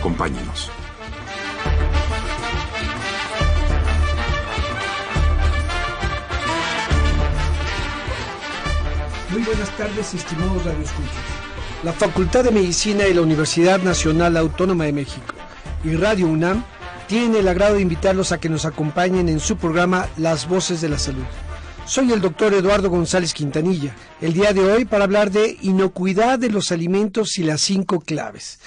[0.00, 0.70] Acompáñenos.
[9.30, 11.12] Muy buenas tardes, estimados radioescuchas.
[11.82, 15.34] La Facultad de Medicina de la Universidad Nacional Autónoma de México
[15.84, 16.64] y Radio UNAM
[17.06, 20.88] tienen el agrado de invitarlos a que nos acompañen en su programa Las Voces de
[20.88, 21.24] la Salud.
[21.84, 26.48] Soy el doctor Eduardo González Quintanilla, el día de hoy para hablar de inocuidad de
[26.48, 28.60] los alimentos y las cinco claves.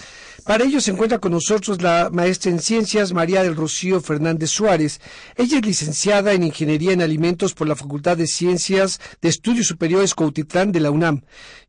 [0.45, 4.99] Para ello se encuentra con nosotros la maestra en ciencias María del Rocío Fernández Suárez.
[5.37, 10.13] Ella es licenciada en Ingeniería en Alimentos por la Facultad de Ciencias de Estudios Superiores
[10.13, 11.21] Cuautitlán de la UNAM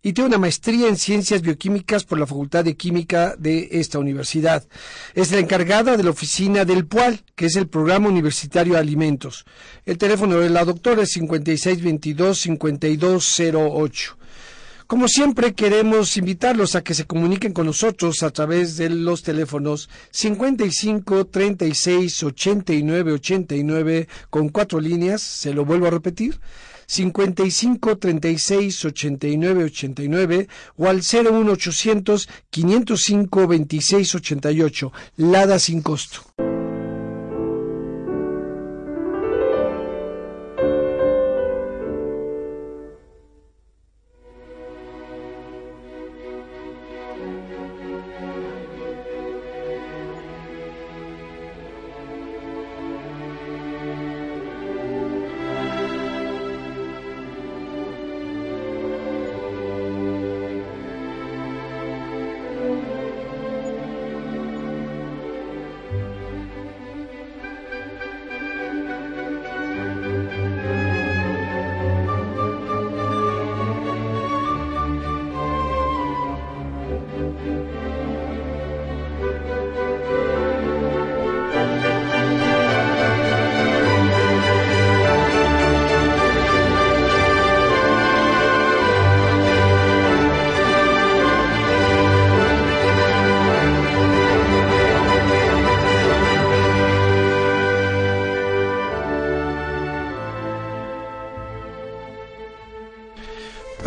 [0.03, 4.67] y tiene una maestría en Ciencias Bioquímicas por la Facultad de Química de esta universidad.
[5.15, 9.45] Es la encargada de la oficina del PUAL, que es el Programa Universitario de Alimentos.
[9.87, 14.17] El teléfono de la doctora es 5622-5208.
[14.87, 19.89] Como siempre, queremos invitarlos a que se comuniquen con nosotros a través de los teléfonos
[20.11, 26.39] 55 36 89 89 con cuatro líneas, se lo vuelvo a repetir,
[26.87, 36.54] 55 36 89 89 o al 01800 505 26 88, Lada sin costo.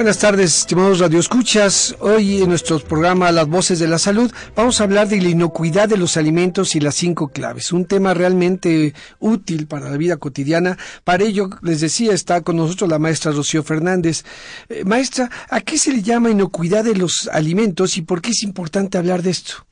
[0.08, 1.98] Buenas tardes, estimados radioescuchas.
[2.00, 5.90] Hoy en nuestro programa Las Voces de la Salud vamos a hablar de la inocuidad
[5.90, 7.74] de los alimentos y las cinco claves.
[7.74, 10.78] Un tema realmente útil para la vida cotidiana.
[11.04, 14.24] Para ello, les decía, está con nosotros la maestra Rocío Fernández.
[14.70, 18.44] Eh, maestra, ¿a qué se le llama inocuidad de los alimentos y por qué es
[18.44, 19.68] importante hablar de esto?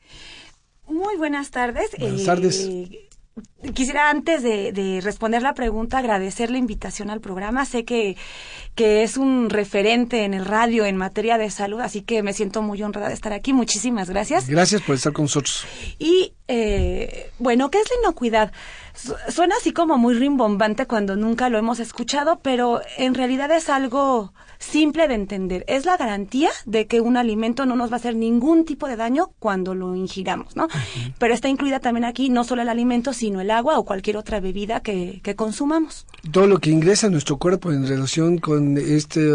[0.85, 1.91] Muy buenas tardes.
[1.97, 2.67] Buenas tardes.
[2.69, 3.07] Eh,
[3.74, 7.66] Quisiera antes de, de, responder la pregunta agradecer la invitación al programa.
[7.66, 8.16] Sé que,
[8.76, 12.62] que es un referente en el radio en materia de salud, así que me siento
[12.62, 13.54] muy honrada de estar aquí.
[13.54, 14.48] Muchísimas gracias.
[14.48, 15.66] Gracias por estar con nosotros.
[15.98, 18.52] Y eh, bueno, ¿qué es la inocuidad?
[19.30, 24.34] Suena así como muy rimbombante cuando nunca lo hemos escuchado, pero en realidad es algo
[24.58, 25.66] simple de entender.
[25.68, 28.96] Es la garantía de que un alimento no nos va a hacer ningún tipo de
[28.96, 30.68] daño cuando lo ingiramos, ¿no?
[31.20, 34.40] Pero está incluida también aquí no solo el alimento, sino el agua o cualquier otra
[34.40, 36.06] bebida que, que consumamos.
[36.32, 39.32] Todo lo que ingresa a nuestro cuerpo en relación con este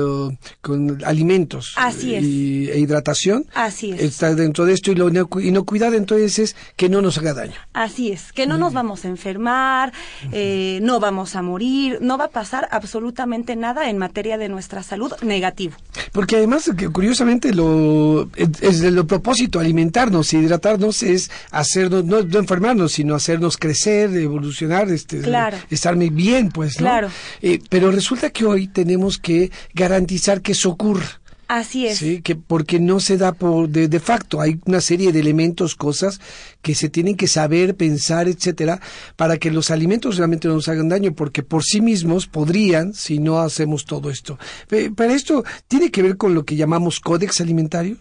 [0.61, 2.25] con alimentos Así es.
[2.25, 4.01] y e hidratación Así es.
[4.01, 7.55] está dentro de esto y lo inocuidad entonces es que no nos haga daño.
[7.73, 9.93] Así es, que no nos vamos a enfermar,
[10.33, 14.83] eh, no vamos a morir, no va a pasar absolutamente nada en materia de nuestra
[14.83, 15.75] salud negativo.
[16.13, 22.93] Porque además, que curiosamente, lo, es el propósito alimentarnos, hidratarnos, es hacernos, no, no, enfermarnos,
[22.93, 25.57] sino hacernos crecer, evolucionar, este, claro.
[25.71, 26.87] estar bien, pues, ¿no?
[26.87, 27.11] Claro.
[27.43, 31.21] Eh, pero resulta que hoy tenemos que garantizar que eso ocurra.
[31.51, 31.99] Así es.
[31.99, 35.75] Sí, que porque no se da por de, de, facto, hay una serie de elementos,
[35.75, 36.21] cosas
[36.63, 38.81] que se tienen que saber, pensar, etcétera,
[39.17, 43.19] para que los alimentos realmente no nos hagan daño, porque por sí mismos podrían si
[43.19, 44.39] no hacemos todo esto.
[44.69, 47.97] Pero esto tiene que ver con lo que llamamos códex alimentario.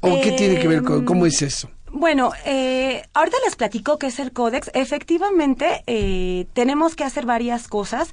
[0.00, 1.70] ¿O eh, qué tiene que ver con cómo es eso?
[1.92, 4.70] Bueno, eh, ahorita les platico qué es el códex.
[4.74, 8.10] Efectivamente, eh, tenemos que hacer varias cosas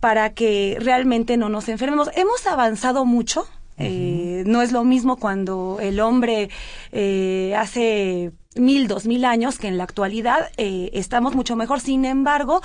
[0.00, 2.10] para que realmente no nos enfermemos.
[2.14, 3.46] Hemos avanzado mucho
[3.82, 6.50] Eh, no es lo mismo cuando el hombre
[6.92, 11.80] eh, hace mil, dos mil años que en la actualidad eh, estamos mucho mejor.
[11.80, 12.60] Sin embargo,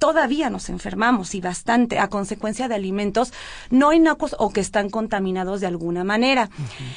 [0.00, 3.32] todavía nos enfermamos y bastante a consecuencia de alimentos
[3.68, 6.48] no inocuos o que están contaminados de alguna manera.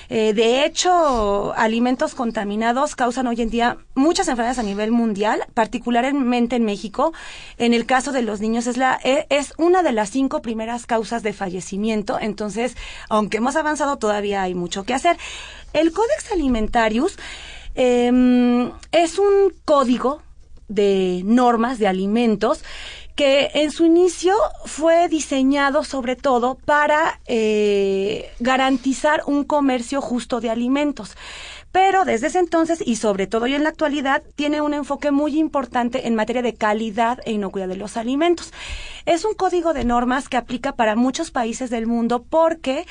[0.09, 6.55] Eh, de hecho, alimentos contaminados causan hoy en día muchas enfermedades a nivel mundial, particularmente
[6.55, 7.13] en México.
[7.57, 10.85] En el caso de los niños es la e, es una de las cinco primeras
[10.85, 12.17] causas de fallecimiento.
[12.19, 12.77] Entonces,
[13.09, 15.17] aunque hemos avanzado, todavía hay mucho que hacer.
[15.73, 17.17] El Codex Alimentarius
[17.75, 20.21] eh, es un código
[20.73, 22.63] de normas de alimentos
[23.15, 24.33] que en su inicio
[24.65, 31.15] fue diseñado sobre todo para eh, garantizar un comercio justo de alimentos.
[31.71, 35.39] Pero desde ese entonces y sobre todo hoy en la actualidad tiene un enfoque muy
[35.39, 38.53] importante en materia de calidad e inocuidad de los alimentos.
[39.05, 42.85] Es un código de normas que aplica para muchos países del mundo porque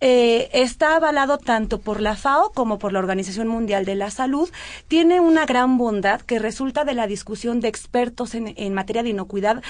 [0.00, 4.48] eh, está avalado tanto por la FAO como por la Organización Mundial de la Salud,
[4.86, 9.62] tiene una gran bondad que resulta de la discusión de expertos en, materia de inocuidad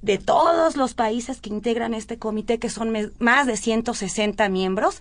[0.00, 5.00] de todos los países que integran este comité, que son más de 160 miembros.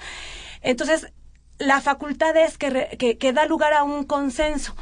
[0.62, 1.12] Entonces,
[1.58, 4.76] la facultad es que, que, que da lugar a un consenso.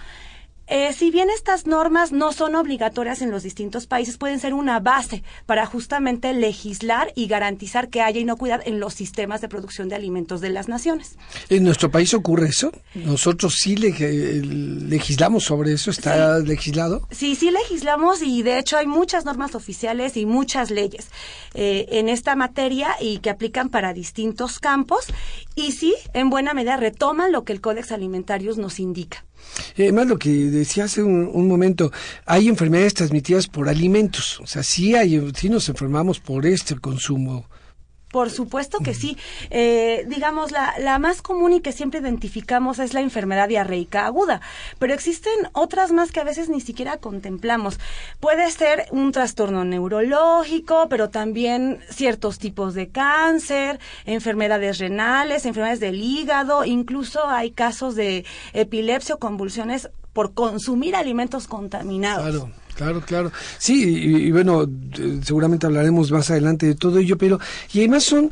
[0.70, 4.80] Eh, si bien estas normas no son obligatorias en los distintos países, pueden ser una
[4.80, 9.96] base para justamente legislar y garantizar que haya inocuidad en los sistemas de producción de
[9.96, 11.18] alimentos de las naciones.
[11.50, 12.72] ¿En nuestro país ocurre eso?
[12.94, 15.90] ¿Nosotros sí legislamos sobre eso?
[15.90, 17.08] ¿Está legislado?
[17.10, 21.08] Sí, sí legislamos y de hecho hay muchas normas oficiales y muchas leyes
[21.56, 25.08] eh, en esta materia y que aplican para distintos campos
[25.56, 29.26] y sí, en buena medida retoman lo que el Códex Alimentarius nos indica.
[29.78, 31.92] Además, lo que decía hace un, momento,
[32.26, 34.40] hay enfermedades transmitidas por alimentos.
[34.42, 37.46] O sea, sí, hay, sí nos enfermamos por este consumo
[38.12, 39.18] por supuesto que sí.
[39.50, 44.42] Eh, digamos, la, la, más común y que siempre identificamos es la enfermedad diarreica aguda,
[44.80, 47.80] pero existen otras más que a veces ni siquiera contemplamos.
[48.20, 56.02] Puede ser un trastorno neurológico, pero también ciertos tipos de cáncer, enfermedades renales, enfermedades del
[56.02, 62.30] hígado, incluso hay casos de epilepsia o convulsiones por consumir alimentos contaminados.
[62.30, 62.52] Claro.
[62.80, 63.32] Claro, claro.
[63.58, 64.66] Sí, y, bueno,
[65.22, 67.38] seguramente hablaremos más adelante de todo ello, pero
[67.74, 68.32] y además son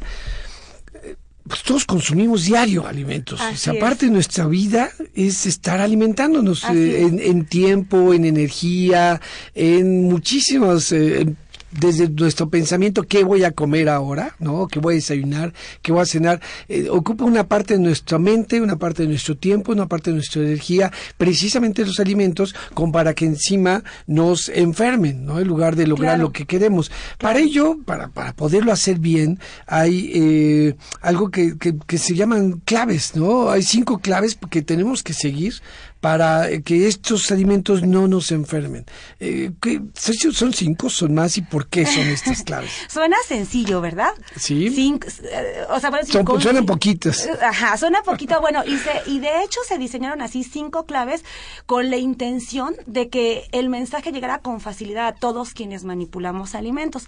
[1.04, 3.42] eh, pues todos consumimos diario alimentos.
[3.42, 9.20] o sea, parte de nuestra vida es estar alimentándonos eh, en, en, tiempo, en energía,
[9.54, 11.26] en muchísimas eh,
[11.72, 14.68] desde nuestro pensamiento qué voy a comer ahora, ¿no?
[14.68, 15.54] ¿Qué voy a desayunar?
[15.82, 16.42] ¿Qué voy a cenar?
[16.70, 20.16] Eh, ocupa una parte de nuestra mente, una parte de nuestro tiempo, una parte de
[20.16, 25.40] nuestra energía, precisamente los alimentos, como para que encima nos enfermen, ¿no?
[25.40, 26.92] En lugar de lograr lo que queremos.
[27.18, 32.62] Para ello, para, para poderlo hacer bien, hay eh, algo que, que, que se llaman
[32.66, 33.50] claves, ¿no?
[33.50, 35.56] Hay cinco claves que tenemos que seguir
[36.00, 38.86] para que estos alimentos no nos enfermen.
[39.20, 39.52] Eh,
[39.96, 40.90] ¿Son cinco?
[40.90, 41.38] ¿Son más?
[41.38, 42.72] ¿Y por qué son estas claves?
[42.90, 44.12] suena sencillo, ¿verdad?
[44.36, 44.70] Sí.
[44.70, 47.26] Cinco, eh, o sea, son, suenan poquitas.
[47.26, 48.40] Eh, ajá, suena poquito.
[48.42, 48.78] Bueno, y,
[49.10, 51.24] y de hecho se diseñaron así cinco claves
[51.66, 57.08] con la intención de que el mensaje llegara con facilidad a todos quienes manipulamos alimentos.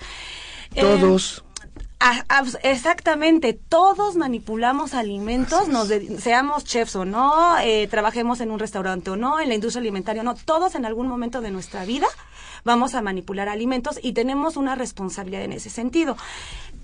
[0.75, 1.44] Todos
[2.63, 9.16] exactamente, todos manipulamos alimentos, nos seamos chefs o no, eh, trabajemos en un restaurante o
[9.16, 12.08] no, en la industria alimentaria o no, todos en algún momento de nuestra vida
[12.63, 16.18] vamos a manipular alimentos y tenemos una responsabilidad en ese sentido.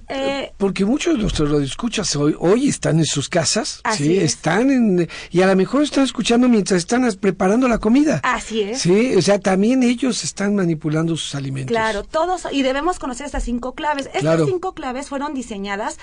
[0.08, 5.10] Eh, Porque muchos de nuestros radioescuchas hoy, hoy están en sus casas, sí, están en,
[5.32, 8.20] y a lo mejor están escuchando mientras están preparando la comida.
[8.24, 8.82] Así es.
[8.82, 11.72] Sí, o sea, también ellos están manipulando sus alimentos.
[11.72, 14.10] Claro, todos, y debemos conocer estas cinco claves.
[14.14, 15.98] Estas cinco claves fueron diseñadas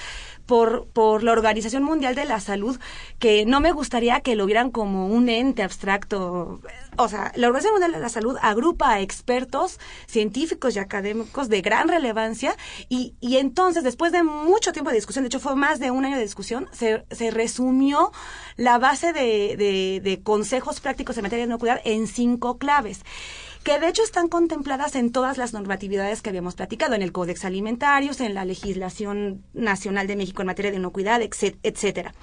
[0.47, 2.78] por, por la Organización Mundial de la Salud,
[3.18, 6.61] que no me gustaría que lo vieran como un ente abstracto.
[6.97, 11.62] O sea, la Organización Mundial de la Salud agrupa a expertos, científicos y académicos de
[11.62, 12.56] gran relevancia,
[12.88, 16.06] y, y entonces, después de mucho tiempo de discusión, de hecho fue más de un
[16.06, 18.11] año de discusión, se, se resumió
[18.56, 23.04] la base de, de, consejos prácticos en materia de inocuidad en cinco claves
[23.64, 27.44] que de hecho están contempladas en todas las normatividades que habíamos platicado, en el Códex
[27.44, 32.14] Alimentarios, en la legislación nacional de México en materia de inocuidad, etcétera.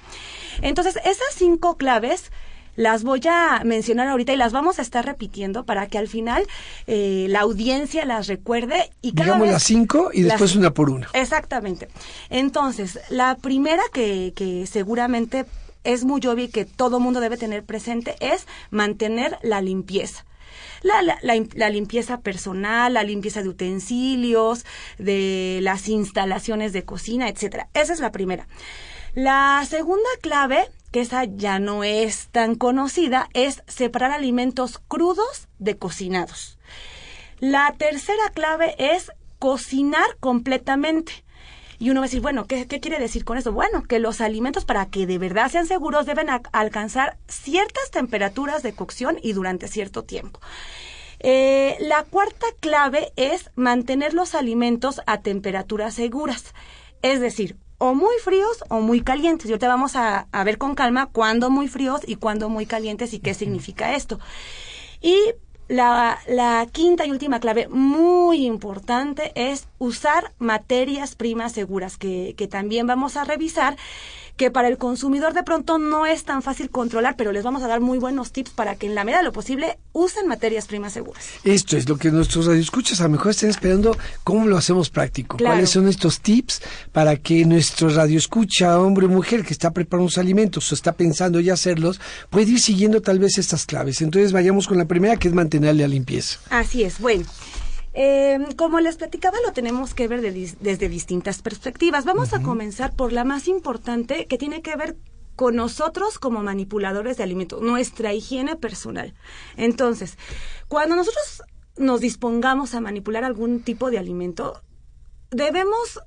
[0.60, 2.30] Entonces, esas cinco claves
[2.76, 6.46] las voy a mencionar ahorita y las vamos a estar repitiendo para que al final
[6.86, 11.08] eh, la audiencia las recuerde y cada Digamos las cinco y después una por una.
[11.12, 11.88] Exactamente.
[12.28, 15.46] Entonces, la primera que, que seguramente
[15.84, 20.24] es muy obvia y que todo mundo debe tener presente es mantener la limpieza.
[20.82, 24.64] La, la, la, limpieza personal, la limpieza de utensilios,
[24.98, 27.68] de las instalaciones de cocina, etcétera.
[27.74, 28.48] Esa es la primera.
[29.14, 35.76] La segunda clave, que esa ya no es tan conocida, es separar alimentos crudos de
[35.76, 36.58] cocinados.
[37.38, 41.24] La tercera clave es cocinar completamente.
[41.78, 43.52] Y uno va a decir, bueno, ¿qué, quiere decir con eso?
[43.52, 48.74] Bueno, que los alimentos para que de verdad sean seguros deben alcanzar ciertas temperaturas de
[48.74, 50.40] cocción y durante cierto tiempo.
[51.20, 56.54] Eh, la cuarta clave es mantener los alimentos a temperaturas seguras,
[57.00, 59.48] es decir, o muy fríos o muy calientes.
[59.48, 63.14] Y ahorita vamos a, a ver con calma cuándo muy fríos y cuándo muy calientes
[63.14, 64.20] y qué significa esto.
[65.00, 65.16] Y
[65.66, 72.48] la, la, quinta y última clave muy importante es usar materias primas seguras, que, que
[72.48, 73.78] también vamos a revisar
[74.40, 77.68] que para el consumidor de pronto no es tan fácil controlar, pero les vamos a
[77.68, 80.94] dar muy buenos tips para que en la medida de lo posible usen materias primas
[80.94, 81.22] seguras.
[81.44, 83.94] Esto es lo que nuestros radioescuchas a lo mejor estén esperando
[84.24, 85.36] cómo lo hacemos práctico.
[85.36, 90.16] ¿Cuáles son estos tips para que nuestro radioescucha, hombre o mujer que está preparando sus
[90.16, 94.00] alimentos o está pensando ya hacerlos, puede ir siguiendo tal vez estas claves?
[94.00, 96.38] Entonces vayamos con la primera que es mantenerle la limpieza.
[96.48, 96.98] Así es.
[96.98, 97.26] Bueno.
[97.92, 102.04] Eh, como les platicaba, lo tenemos que ver desde distintas perspectivas.
[102.04, 104.96] Vamos a comenzar por la más importante, que tiene que ver
[105.36, 109.14] con nosotros como manipuladores de alimentos, nuestra higiene personal.
[109.56, 110.18] Entonces,
[110.68, 111.42] cuando nosotros
[111.78, 114.62] nos dispongamos a manipular algún tipo de alimento,
[115.30, 116.00] debemos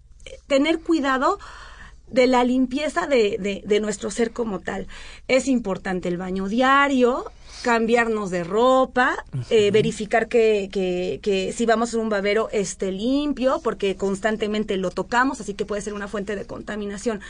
[0.47, 1.39] tener cuidado
[2.07, 4.87] de la limpieza de, de, nuestro ser como tal.
[5.27, 7.25] Es importante el baño diario,
[7.63, 13.61] cambiarnos de ropa, eh, verificar que, que, que, si vamos a un babero esté limpio,
[13.63, 17.21] porque constantemente lo tocamos, así que puede ser una fuente de contaminación.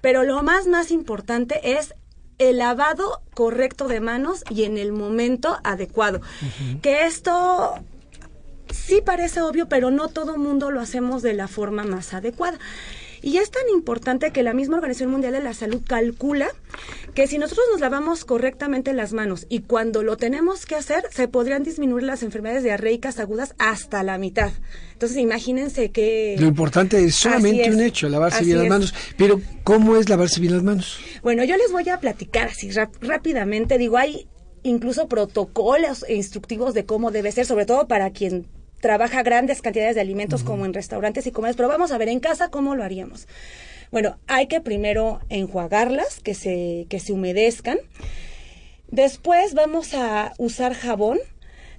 [0.00, 1.94] Pero lo más, más importante es
[2.38, 6.20] el lavado correcto de manos y en el momento adecuado.
[6.82, 7.74] Que esto
[8.72, 12.58] sí parece obvio, pero no todo mundo lo hacemos de la forma más adecuada.
[13.24, 16.48] Y es tan importante que la misma Organización Mundial de la Salud calcula
[17.14, 21.26] que si nosotros nos lavamos correctamente las manos y cuando lo tenemos que hacer, se
[21.26, 24.50] podrían disminuir las enfermedades diarreicas agudas hasta la mitad.
[24.92, 26.36] Entonces, imagínense que...
[26.38, 28.94] Lo importante es solamente un hecho, lavarse bien las manos.
[29.16, 30.98] Pero, ¿cómo es lavarse bien las manos?
[31.22, 32.68] Bueno, yo les voy a platicar así
[33.00, 33.78] rápidamente.
[33.78, 34.28] Digo, hay
[34.64, 38.46] incluso protocolos e instructivos de cómo debe ser, sobre todo para quien
[38.84, 42.20] trabaja grandes cantidades de alimentos como en restaurantes y comidas, pero vamos a ver en
[42.20, 43.26] casa cómo lo haríamos.
[43.90, 47.78] Bueno, hay que primero enjuagarlas, que se, que se humedezcan.
[48.88, 51.18] Después vamos a usar jabón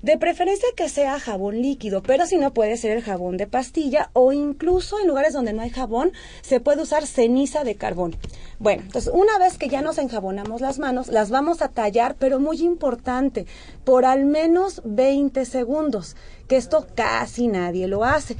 [0.05, 4.12] de preferencia que sea jabón líquido, pero si no puede ser el jabón de pastilla
[4.13, 6.12] o incluso en lugares donde no hay jabón
[6.43, 8.15] se puede usar ceniza de carbón.
[8.59, 12.39] Bueno, entonces una vez que ya nos enjabonamos las manos, las vamos a tallar, pero
[12.39, 13.47] muy importante,
[13.83, 16.15] por al menos 20 segundos,
[16.47, 18.38] que esto casi nadie lo hace.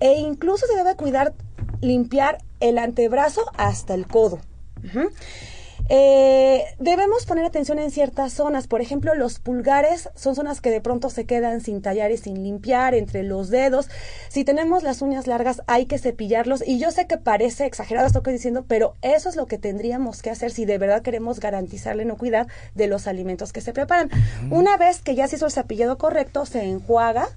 [0.00, 1.34] E incluso se debe cuidar
[1.80, 4.40] limpiar el antebrazo hasta el codo.
[5.88, 8.66] Eh, debemos poner atención en ciertas zonas.
[8.66, 12.42] Por ejemplo, los pulgares son zonas que de pronto se quedan sin tallar y sin
[12.42, 13.88] limpiar entre los dedos.
[14.28, 16.66] Si tenemos las uñas largas, hay que cepillarlos.
[16.66, 19.58] Y yo sé que parece exagerado esto que estoy diciendo, pero eso es lo que
[19.58, 23.72] tendríamos que hacer si de verdad queremos garantizar la inocuidad de los alimentos que se
[23.72, 24.10] preparan.
[24.50, 27.28] Una vez que ya se hizo el cepillado correcto, se enjuaga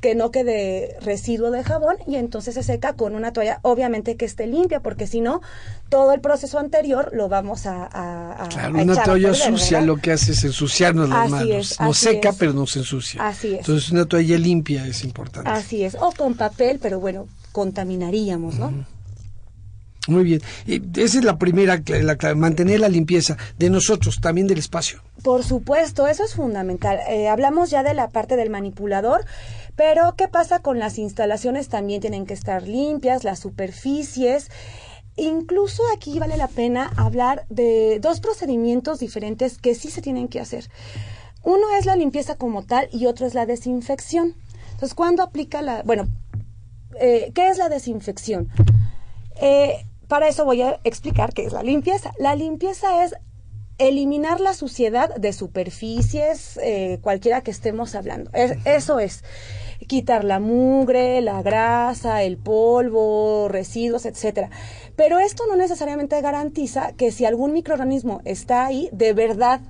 [0.00, 4.24] que no quede residuo de jabón y entonces se seca con una toalla, obviamente que
[4.24, 5.40] esté limpia, porque si no,
[5.88, 7.88] todo el proceso anterior lo vamos a...
[7.90, 11.76] a, claro, una toalla sucia lo que hace es ensuciarnos las manos.
[11.80, 13.26] no seca, pero no se ensucia.
[13.26, 13.60] Así es.
[13.60, 15.50] Entonces una toalla limpia es importante.
[15.50, 18.97] Así es, o con papel, pero bueno, contaminaríamos, ¿no?
[20.08, 20.40] Muy bien.
[20.66, 25.02] Y esa es la primera la mantener la limpieza de nosotros, también del espacio.
[25.22, 26.98] Por supuesto, eso es fundamental.
[27.10, 29.26] Eh, hablamos ya de la parte del manipulador,
[29.76, 31.68] pero ¿qué pasa con las instalaciones?
[31.68, 34.50] También tienen que estar limpias, las superficies.
[35.16, 40.40] Incluso aquí vale la pena hablar de dos procedimientos diferentes que sí se tienen que
[40.40, 40.70] hacer.
[41.42, 44.34] Uno es la limpieza como tal y otro es la desinfección.
[44.72, 45.82] Entonces, ¿cuándo aplica la...
[45.82, 46.08] Bueno,
[46.98, 48.48] eh, ¿qué es la desinfección?
[49.40, 52.12] Eh, para eso voy a explicar qué es la limpieza.
[52.18, 53.14] La limpieza es
[53.78, 58.30] eliminar la suciedad de superficies, eh, cualquiera que estemos hablando.
[58.32, 59.22] eso es
[59.86, 64.50] quitar la mugre, la grasa, el polvo, residuos, etcétera.
[64.96, 69.60] Pero esto no necesariamente garantiza que si algún microorganismo está ahí, de verdad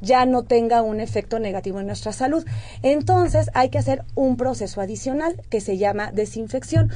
[0.00, 2.44] ya no tenga un efecto negativo en nuestra salud.
[2.82, 6.90] Entonces hay que hacer un proceso adicional que se llama desinfección.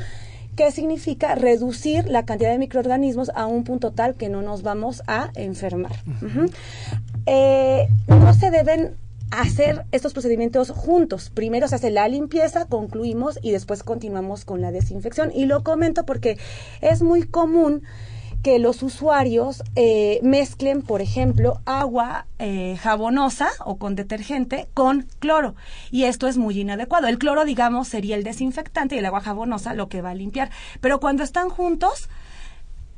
[0.58, 5.04] ¿Qué significa reducir la cantidad de microorganismos a un punto tal que no nos vamos
[5.06, 5.92] a enfermar.
[7.26, 8.96] Eh, no se deben
[9.30, 11.30] hacer estos procedimientos juntos.
[11.30, 15.30] Primero se hace la limpieza, concluimos y después continuamos con la desinfección.
[15.32, 16.38] Y lo comento porque
[16.80, 17.84] es muy común
[18.42, 25.54] que los usuarios eh, mezclen, por ejemplo, agua eh, jabonosa o con detergente con cloro.
[25.90, 27.08] Y esto es muy inadecuado.
[27.08, 30.50] El cloro, digamos, sería el desinfectante y el agua jabonosa lo que va a limpiar.
[30.80, 32.08] Pero cuando están juntos,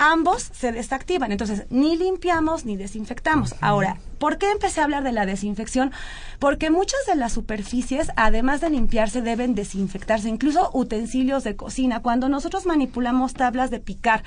[0.00, 1.30] ambos se desactivan.
[1.30, 3.54] Entonces, ni limpiamos ni desinfectamos.
[3.60, 5.92] Ahora, ¿por qué empecé a hablar de la desinfección?
[6.38, 12.00] Porque muchas de las superficies, además de limpiarse, deben desinfectarse, incluso utensilios de cocina.
[12.00, 14.22] Cuando nosotros manipulamos tablas de picar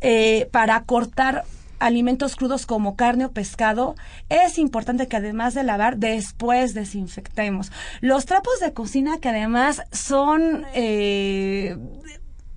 [0.00, 1.44] eh, para cortar
[1.78, 3.94] alimentos crudos como carne o pescado,
[4.28, 7.70] es importante que además de lavar, después desinfectemos.
[8.00, 11.76] Los trapos de cocina que además son eh,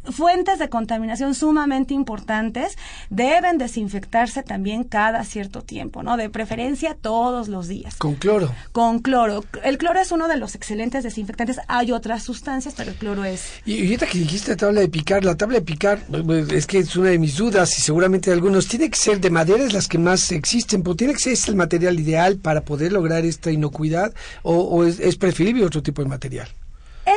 [0.04, 2.78] fuentes de contaminación sumamente importantes
[3.10, 6.18] deben desinfectarse también cada cierto tiempo, ¿no?
[6.18, 7.96] De preferencia todos los días.
[7.96, 8.54] Con cloro.
[8.72, 9.44] Con cloro.
[9.64, 11.60] El cloro es uno de los excelentes desinfectantes.
[11.68, 13.62] Hay otras sustancias, pero el cloro es.
[13.66, 16.00] Y ahorita que dijiste tabla de picar, la tabla de picar
[16.52, 18.68] es que es una de mis dudas y seguramente algunos.
[18.68, 21.56] Tiene que ser de madera es las que más existen, pero tiene que ser el
[21.56, 26.48] material ideal para poder lograr esta inocuidad o, es preferible otro tipo de material.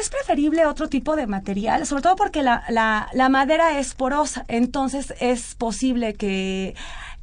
[0.05, 4.45] Es preferible otro tipo de material, sobre todo porque la, la, la madera es porosa,
[4.49, 6.75] entonces es posible que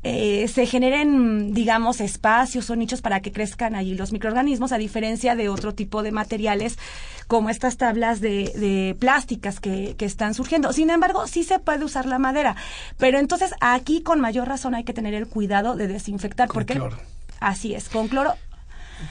[0.01, 5.35] eh, se generen, digamos, espacios o nichos para que crezcan allí los microorganismos, a diferencia
[5.35, 6.79] de otro tipo de materiales
[7.27, 10.73] como estas tablas de, de plásticas que, que, están surgiendo.
[10.73, 12.55] Sin embargo, sí se puede usar la madera,
[12.97, 16.47] pero entonces aquí con mayor razón hay que tener el cuidado de desinfectar.
[16.47, 16.97] Con porque cloro.
[17.39, 18.33] Así es, con cloro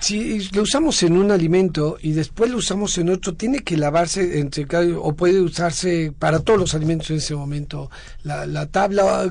[0.01, 4.39] si lo usamos en un alimento y después lo usamos en otro, tiene que lavarse
[4.39, 4.67] entre
[4.97, 7.91] o puede usarse para todos los alimentos en ese momento
[8.23, 9.29] la, la tabla.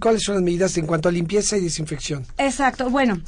[0.00, 2.24] ¿Cuáles son las medidas en cuanto a limpieza y desinfección?
[2.38, 2.90] Exacto.
[2.90, 3.20] Bueno,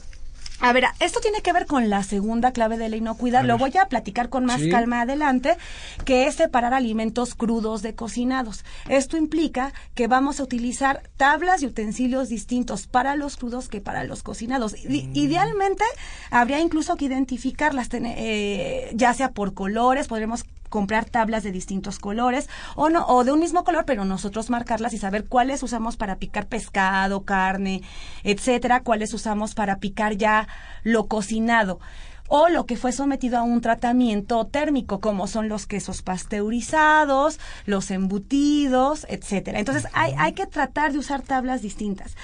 [0.60, 3.44] a ver, esto tiene que ver con la segunda clave de la inocuidad.
[3.44, 5.56] Lo voy a platicar con más calma adelante,
[6.04, 8.64] que es separar alimentos crudos de cocinados.
[8.88, 14.04] Esto implica que vamos a utilizar tablas y utensilios distintos para los crudos que para
[14.04, 14.72] los cocinados.
[14.72, 15.12] Mm.
[15.14, 15.84] Idealmente,
[16.30, 22.48] habría incluso que identificarlas, eh, ya sea por colores, podremos comprar tablas de distintos colores
[22.76, 26.16] o no o de un mismo color pero nosotros marcarlas y saber cuáles usamos para
[26.16, 27.82] picar pescado carne
[28.24, 30.48] etcétera cuáles usamos para picar ya
[30.82, 31.80] lo cocinado
[32.28, 37.90] o lo que fue sometido a un tratamiento térmico, como son los quesos pasteurizados, los
[37.90, 39.58] embutidos, etcétera.
[39.58, 42.16] Entonces hay, hay que tratar de usar tablas distintas.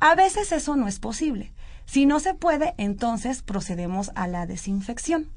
[0.00, 1.52] A veces eso no es posible.
[1.86, 5.30] Si no se puede, entonces procedemos a la desinfección.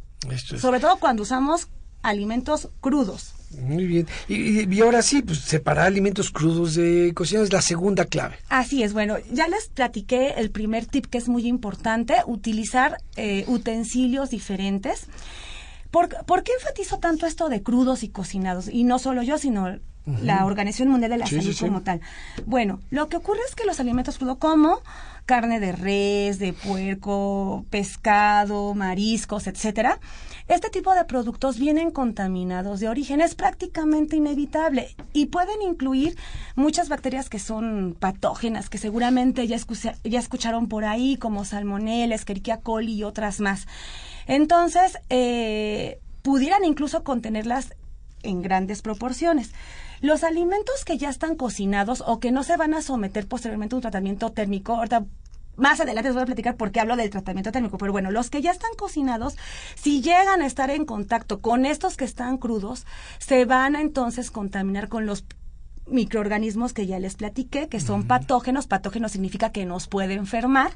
[0.60, 1.70] Sobre todo cuando usamos
[2.02, 3.34] alimentos crudos.
[3.62, 4.08] Muy bien.
[4.28, 8.36] Y, ahora sí, pues separar alimentos crudos de cocina es la segunda clave.
[8.50, 8.94] Así es.
[8.94, 15.08] Bueno, ya les platiqué el primer tip que es muy importante, utilizar eh, utensilios diferentes.
[15.92, 16.10] ¿Por,
[16.44, 18.68] qué enfatizo tanto esto de crudos y cocinados?
[18.68, 22.02] Y no solo yo, sino la Organización Mundial de la Salud como tal.
[22.46, 24.82] Bueno, lo que ocurre es que los alimentos crudos como
[25.28, 30.00] carne de res, de puerco, pescado, mariscos, etcétera,
[30.48, 36.18] este tipo de productos vienen contaminados de origen, es prácticamente inevitable y pueden incluir
[36.56, 39.58] muchas bacterias que son patógenas, que seguramente ya,
[40.06, 43.68] ya escucharon por ahí, como salmonella, Escherichia coli y otras más.
[44.26, 47.74] Entonces, eh, pudieran incluso contenerlas
[48.24, 49.52] en grandes proporciones.
[50.02, 53.78] Los alimentos que ya están cocinados o que no se van a someter posteriormente a
[53.78, 55.06] un tratamiento térmico, ahorita
[55.56, 58.30] más adelante les voy a platicar por qué hablo del tratamiento térmico, pero bueno, los
[58.30, 59.36] que ya están cocinados,
[59.76, 62.86] si llegan a estar en contacto con estos que están crudos,
[63.18, 65.26] se van a entonces contaminar con los
[65.90, 68.68] microorganismos que ya les platiqué, que son patógenos.
[68.68, 70.72] Patógenos significa que nos puede enfermar.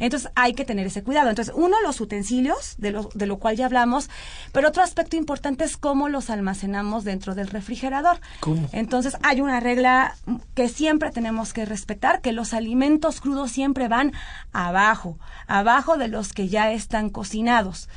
[0.00, 1.30] Entonces hay que tener ese cuidado.
[1.30, 4.08] Entonces, uno, los utensilios, de lo, de lo cual ya hablamos,
[4.52, 8.20] pero otro aspecto importante es cómo los almacenamos dentro del refrigerador.
[8.72, 10.16] Entonces, hay una regla
[10.54, 14.12] que siempre tenemos que respetar, que los alimentos crudos siempre van
[14.52, 17.88] abajo, abajo de los que ya están cocinados.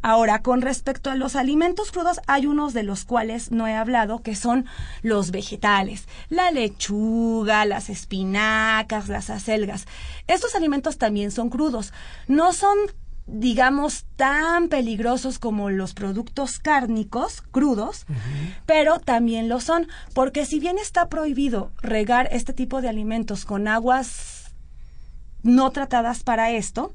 [0.00, 4.20] Ahora, con respecto a los alimentos crudos, hay unos de los cuales no he hablado,
[4.22, 4.66] que son
[5.02, 9.86] los vegetales, la lechuga, las espinacas, las acelgas.
[10.28, 11.92] Estos alimentos también son crudos.
[12.28, 12.78] No son
[13.28, 18.06] digamos, tan peligrosos como los productos cárnicos crudos,
[18.64, 23.68] pero también lo son, porque si bien está prohibido regar este tipo de alimentos con
[23.68, 24.54] aguas
[25.42, 26.94] no tratadas para esto,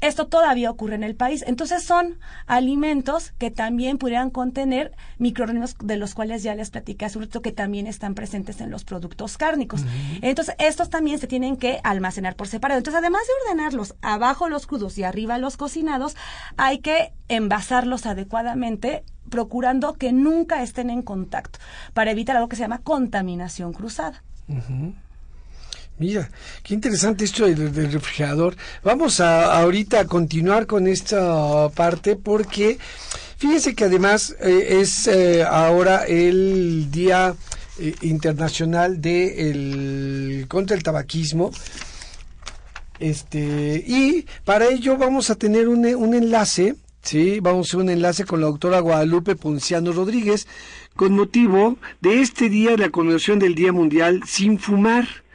[0.00, 1.44] esto todavía ocurre en el país.
[1.46, 7.18] Entonces son alimentos que también pudieran contener microorganismos de los cuales ya les platicé hace
[7.18, 9.84] un rato que también están presentes en los productos cárnicos.
[10.22, 12.78] Entonces estos también se tienen que almacenar por separado.
[12.78, 16.16] Entonces además de ordenarlos abajo los crudos y arriba los cocinados,
[16.56, 21.58] hay que envasarlos adecuadamente procurando que nunca estén en contacto
[21.92, 24.22] para evitar algo que se llama contaminación cruzada.
[25.98, 26.30] Mira,
[26.62, 28.56] qué interesante esto del, refrigerador.
[28.84, 32.78] Vamos a ahorita a continuar con esta parte porque
[33.36, 37.34] fíjense que además eh, es eh, ahora el día
[37.80, 41.50] eh, internacional de el contra el tabaquismo.
[43.00, 47.90] Este, y para ello vamos a tener un, un enlace, sí, vamos a hacer un
[47.90, 50.46] enlace con la doctora Guadalupe Ponciano Rodríguez
[50.94, 55.27] con motivo de este día de la conmemoración del Día Mundial sin fumar.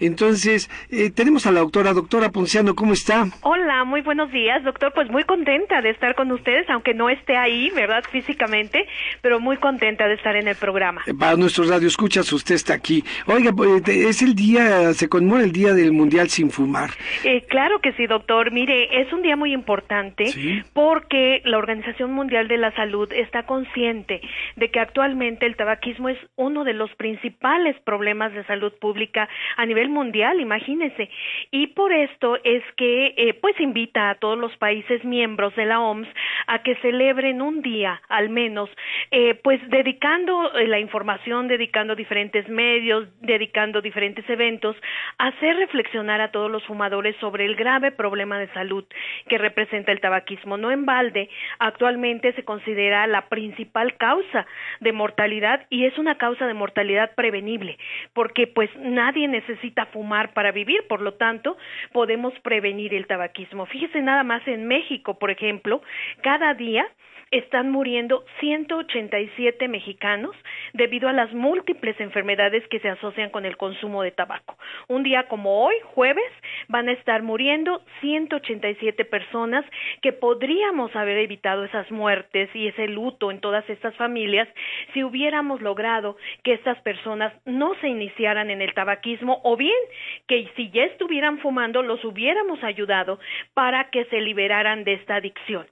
[0.00, 3.26] Entonces, eh, tenemos a la doctora, doctora Ponciano, ¿cómo está?
[3.42, 4.92] Hola, muy buenos días, doctor.
[4.94, 8.02] Pues muy contenta de estar con ustedes, aunque no esté ahí, ¿verdad?
[8.10, 8.86] Físicamente,
[9.20, 11.02] pero muy contenta de estar en el programa.
[11.06, 13.04] Eh, para nuestros radioescuchas, usted está aquí.
[13.26, 16.90] Oiga, pues, es el día, se conmemora el Día del Mundial sin Fumar.
[17.24, 18.52] Eh, claro que sí, doctor.
[18.52, 20.24] Mire, es un día muy importante
[20.72, 24.22] porque la Organización Mundial de la Salud está consciente
[24.56, 29.66] de que actualmente el tabaquismo es uno de los principales problemas de salud pública a
[29.66, 31.10] nivel mundial, imagínense.
[31.50, 35.80] Y por esto es que eh, pues invita a todos los países miembros de la
[35.80, 36.08] OMS
[36.46, 38.70] a que celebren un día al menos,
[39.10, 44.76] eh, pues dedicando eh, la información, dedicando diferentes medios, dedicando diferentes eventos,
[45.18, 48.84] hacer reflexionar a todos los fumadores sobre el grave problema de salud
[49.28, 50.56] que representa el tabaquismo.
[50.56, 54.46] No en balde, actualmente se considera la principal causa
[54.80, 57.78] de mortalidad y es una causa de mortalidad prevenible,
[58.12, 61.56] porque pues nadie necesita fumar para vivir, por lo tanto,
[61.92, 63.66] podemos prevenir el tabaquismo.
[63.66, 65.82] Fíjese nada más en México, por ejemplo,
[66.22, 66.86] cada día
[67.30, 70.34] están muriendo 187 mexicanos
[70.72, 74.56] debido a las múltiples enfermedades que se asocian con el consumo de tabaco.
[74.88, 76.30] Un día como hoy, jueves,
[76.68, 79.64] van a estar muriendo 187 personas
[80.02, 84.48] que podríamos haber evitado esas muertes y ese luto en todas estas familias
[84.92, 89.78] si hubiéramos logrado que estas personas no se iniciaran en el tabaquismo o bien
[90.26, 93.20] que si ya estuvieran fumando los hubiéramos ayudado
[93.54, 95.66] para que se liberaran de esta adicción.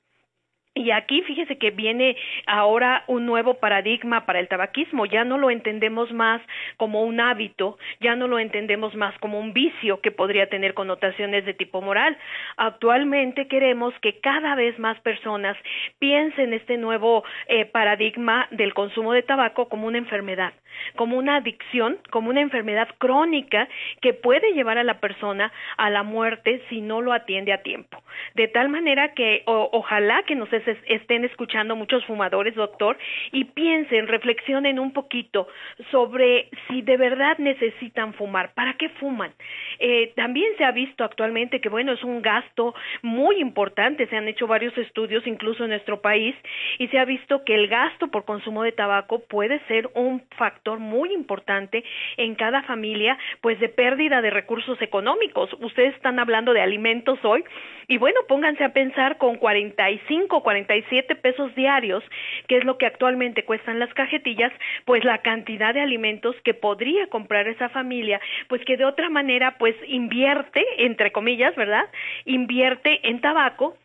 [0.78, 5.06] Y aquí fíjese que viene ahora un nuevo paradigma para el tabaquismo.
[5.06, 6.40] Ya no lo entendemos más
[6.76, 11.44] como un hábito, ya no lo entendemos más como un vicio que podría tener connotaciones
[11.44, 12.16] de tipo moral.
[12.56, 15.56] Actualmente queremos que cada vez más personas
[15.98, 20.52] piensen este nuevo eh, paradigma del consumo de tabaco como una enfermedad,
[20.94, 23.68] como una adicción, como una enfermedad crónica
[24.00, 28.00] que puede llevar a la persona a la muerte si no lo atiende a tiempo.
[28.34, 30.52] De tal manera que ojalá que nos
[30.86, 32.98] estén escuchando muchos fumadores, doctor,
[33.32, 35.48] y piensen, reflexionen un poquito
[35.90, 39.32] sobre si de verdad necesitan fumar, ¿para qué fuman?
[39.78, 44.28] Eh, también se ha visto actualmente que, bueno, es un gasto muy importante, se han
[44.28, 46.34] hecho varios estudios, incluso en nuestro país,
[46.78, 50.78] y se ha visto que el gasto por consumo de tabaco puede ser un factor
[50.78, 51.84] muy importante
[52.16, 55.50] en cada familia, pues de pérdida de recursos económicos.
[55.60, 57.44] Ustedes están hablando de alimentos hoy,
[57.90, 62.02] y bueno, pónganse a pensar con 45, 47 pesos diarios,
[62.48, 64.52] que es lo que actualmente cuestan las cajetillas,
[64.84, 69.56] pues la cantidad de alimentos que podría comprar esa familia, pues que de otra manera
[69.58, 71.84] pues invierte, entre comillas, ¿verdad?
[72.24, 73.76] Invierte en tabaco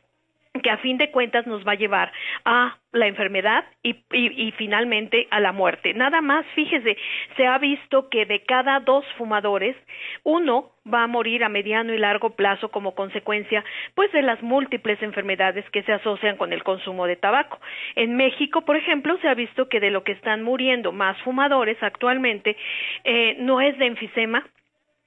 [0.61, 2.11] que a fin de cuentas nos va a llevar
[2.45, 5.95] a la enfermedad y, finalmente a la muerte.
[5.95, 6.95] Nada más, fíjese,
[7.35, 9.75] se ha visto que de cada dos fumadores,
[10.23, 13.63] uno va a morir a mediano y largo plazo como consecuencia
[13.95, 17.59] pues de las múltiples enfermedades que se asocian con el consumo de tabaco.
[17.95, 21.81] En México, por ejemplo, se ha visto que de lo que están muriendo más fumadores
[21.81, 22.55] actualmente
[23.03, 24.45] eh, no es de enfisema,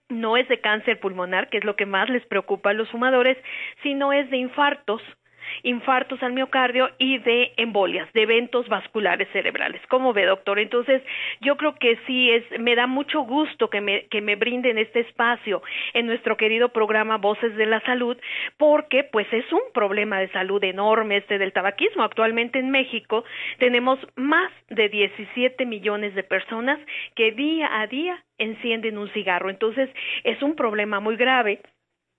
[0.09, 3.37] no es de cáncer pulmonar, que es lo que más les preocupa a los fumadores,
[3.83, 5.03] sino es de infartos,
[5.63, 9.81] infartos al miocardio y de embolias, de eventos vasculares cerebrales.
[9.89, 10.59] ¿Cómo ve, doctor?
[10.59, 11.03] Entonces,
[11.41, 15.01] yo creo que sí es, me da mucho gusto que me, que me brinden este
[15.01, 15.63] espacio
[15.95, 18.17] en nuestro querido programa Voces de la Salud,
[18.57, 22.03] porque pues es un problema de salud enorme este del tabaquismo.
[22.03, 23.25] Actualmente en México
[23.59, 26.79] tenemos más de 17 millones de personas
[27.15, 29.51] que día a día encienden un cigarro.
[29.51, 29.91] Entonces,
[30.25, 31.61] es un problema muy grave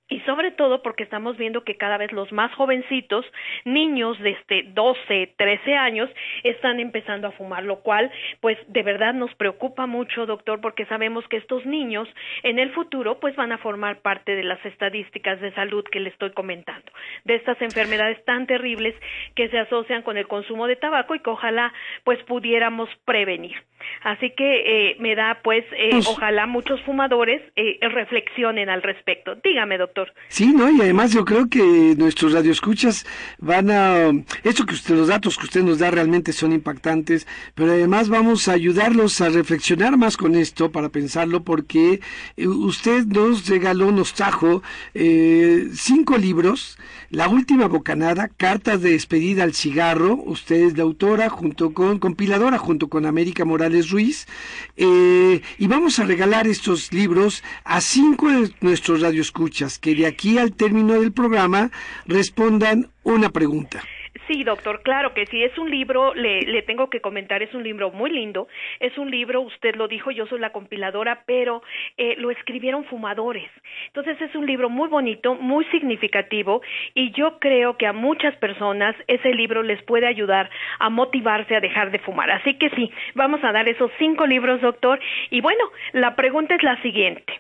[0.10, 3.26] y sobre todo porque estamos viendo que cada vez los más jovencitos,
[3.66, 6.10] niños de este 12, 13 años,
[6.44, 11.28] están empezando a fumar, lo cual pues de verdad nos preocupa mucho, doctor, porque sabemos
[11.28, 12.08] que estos niños
[12.44, 16.10] en el futuro pues van a formar parte de las estadísticas de salud que le
[16.10, 16.92] estoy comentando,
[17.26, 18.96] de estas enfermedades tan terribles
[19.36, 23.58] que se asocian con el consumo de tabaco y que ojalá pues pudiéramos prevenir.
[24.04, 29.36] Así que eh, me da pues, eh, pues ojalá muchos fumadores eh, reflexionen al respecto.
[29.36, 29.97] Dígame, doctor.
[30.30, 30.70] Sí, ¿no?
[30.70, 33.06] Y además yo creo que nuestros radioescuchas
[33.40, 34.12] van a...
[34.44, 38.48] Esto que usted, los datos que usted nos da realmente son impactantes, pero además vamos
[38.48, 42.02] a ayudarlos a reflexionar más con esto para pensarlo, porque
[42.36, 44.62] eh, usted nos regaló, nos trajo
[44.94, 46.78] eh, cinco libros,
[47.10, 52.58] La Última Bocanada, Cartas de Despedida al Cigarro, usted es la autora, junto con, compiladora,
[52.58, 54.28] junto con América Morales Ruiz,
[54.76, 60.38] eh, y vamos a regalar estos libros a cinco de nuestros radioescuchas que de aquí
[60.38, 61.72] al término del programa
[62.08, 63.82] respondan una pregunta.
[64.28, 65.42] Sí, doctor, claro que sí.
[65.42, 68.50] Es un libro, le, le, tengo que comentar, es un libro muy lindo.
[68.82, 71.64] Es un libro, usted lo dijo, yo soy la compiladora, pero
[71.96, 73.50] eh, lo escribieron fumadores.
[73.86, 76.62] Entonces es un libro muy bonito, muy significativo
[76.94, 81.62] y yo creo que a muchas personas ese libro les puede ayudar a motivarse a
[81.62, 82.30] dejar de fumar.
[82.30, 85.00] Así que sí, vamos a dar esos cinco libros, doctor.
[85.30, 87.32] Y bueno, la pregunta es la siguiente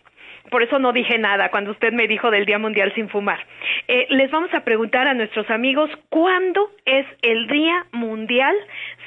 [0.50, 3.40] por eso no dije nada cuando usted me dijo del Día Mundial sin fumar.
[3.88, 8.56] Eh, les vamos a preguntar a nuestros amigos cuándo es el Día Mundial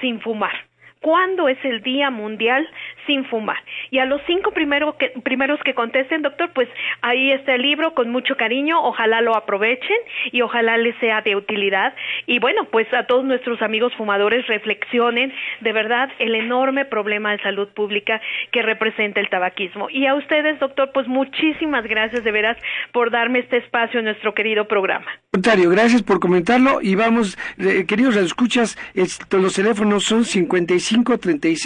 [0.00, 0.52] sin fumar.
[1.00, 2.68] ¿Cuándo es el Día Mundial
[3.10, 3.58] sin fumar?
[3.90, 6.68] Y a los cinco primero que, primeros que contesten, doctor, pues
[7.02, 9.96] ahí está el libro con mucho cariño, ojalá lo aprovechen
[10.30, 11.92] y ojalá les sea de utilidad.
[12.26, 17.42] Y bueno, pues a todos nuestros amigos fumadores reflexionen de verdad el enorme problema de
[17.42, 18.20] salud pública
[18.52, 19.90] que representa el tabaquismo.
[19.90, 22.56] Y a ustedes, doctor, pues muchísimas gracias de veras
[22.92, 25.10] por darme este espacio en nuestro querido programa.
[25.32, 31.48] Contrario, gracias por comentarlo y vamos, eh, queridos escuchas, los teléfonos son 55 cinco treinta
[31.48, 31.56] y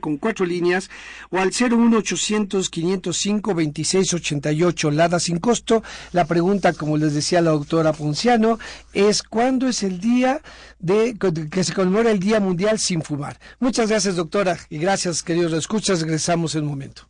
[0.00, 0.90] con cuatro líneas
[1.30, 5.82] o al cero uno ochocientos quinientos cinco veintiséis ochenta y ocho Lada sin costo.
[6.12, 8.58] La pregunta, como les decía la doctora Ponciano,
[8.92, 10.40] es ¿cuándo es el día
[10.78, 11.16] de
[11.50, 13.38] que se conmemora el Día Mundial sin fumar?
[13.58, 16.00] Muchas gracias, doctora, y gracias, queridos escuchas.
[16.00, 17.07] Regresamos en un momento.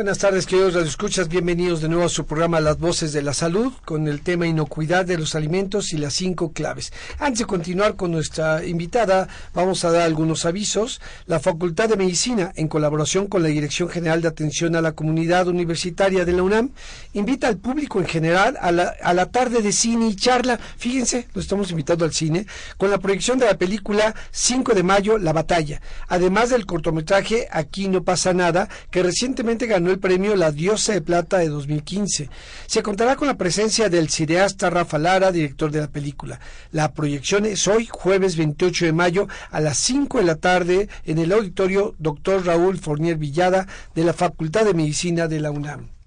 [0.00, 1.28] Buenas tardes, queridos radioescuchas.
[1.28, 5.04] Bienvenidos de nuevo a su programa Las Voces de la Salud con el tema inocuidad
[5.04, 6.90] de los alimentos y las cinco claves.
[7.18, 11.02] Antes de continuar con nuestra invitada, vamos a dar algunos avisos.
[11.26, 15.48] La Facultad de Medicina, en colaboración con la Dirección General de Atención a la Comunidad
[15.48, 16.70] Universitaria de la UNAM,
[17.12, 20.58] invita al público en general a la, a la tarde de cine y charla.
[20.78, 22.46] Fíjense, lo estamos invitando al cine,
[22.78, 25.82] con la proyección de la película 5 de mayo, La Batalla.
[26.08, 31.00] Además del cortometraje Aquí no pasa nada, que recientemente ganó el premio La Diosa de
[31.00, 32.28] Plata de 2015.
[32.66, 36.40] Se contará con la presencia del cineasta Rafa Lara, director de la película.
[36.72, 41.18] La proyección es hoy, jueves 28 de mayo, a las 5 de la tarde, en
[41.18, 42.44] el auditorio Dr.
[42.46, 45.99] Raúl Fornier Villada de la Facultad de Medicina de la UNAM.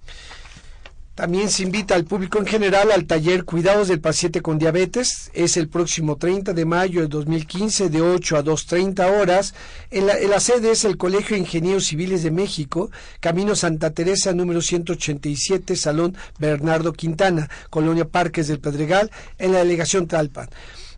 [1.16, 5.30] También se invita al público en general al taller Cuidados del Paciente con Diabetes.
[5.36, 9.54] Es el próximo 30 de mayo de 2015 de 8 a 2.30 horas.
[9.92, 14.60] En la, sede es el Colegio de Ingenieros Civiles de México, Camino Santa Teresa, número
[14.60, 20.50] 187, Salón Bernardo Quintana, Colonia Parques del Pedregal, en la delegación Talpan.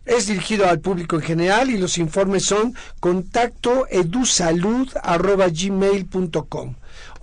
[0.06, 6.74] Es dirigido al público en general y los informes son contacto edusalud.gmail.com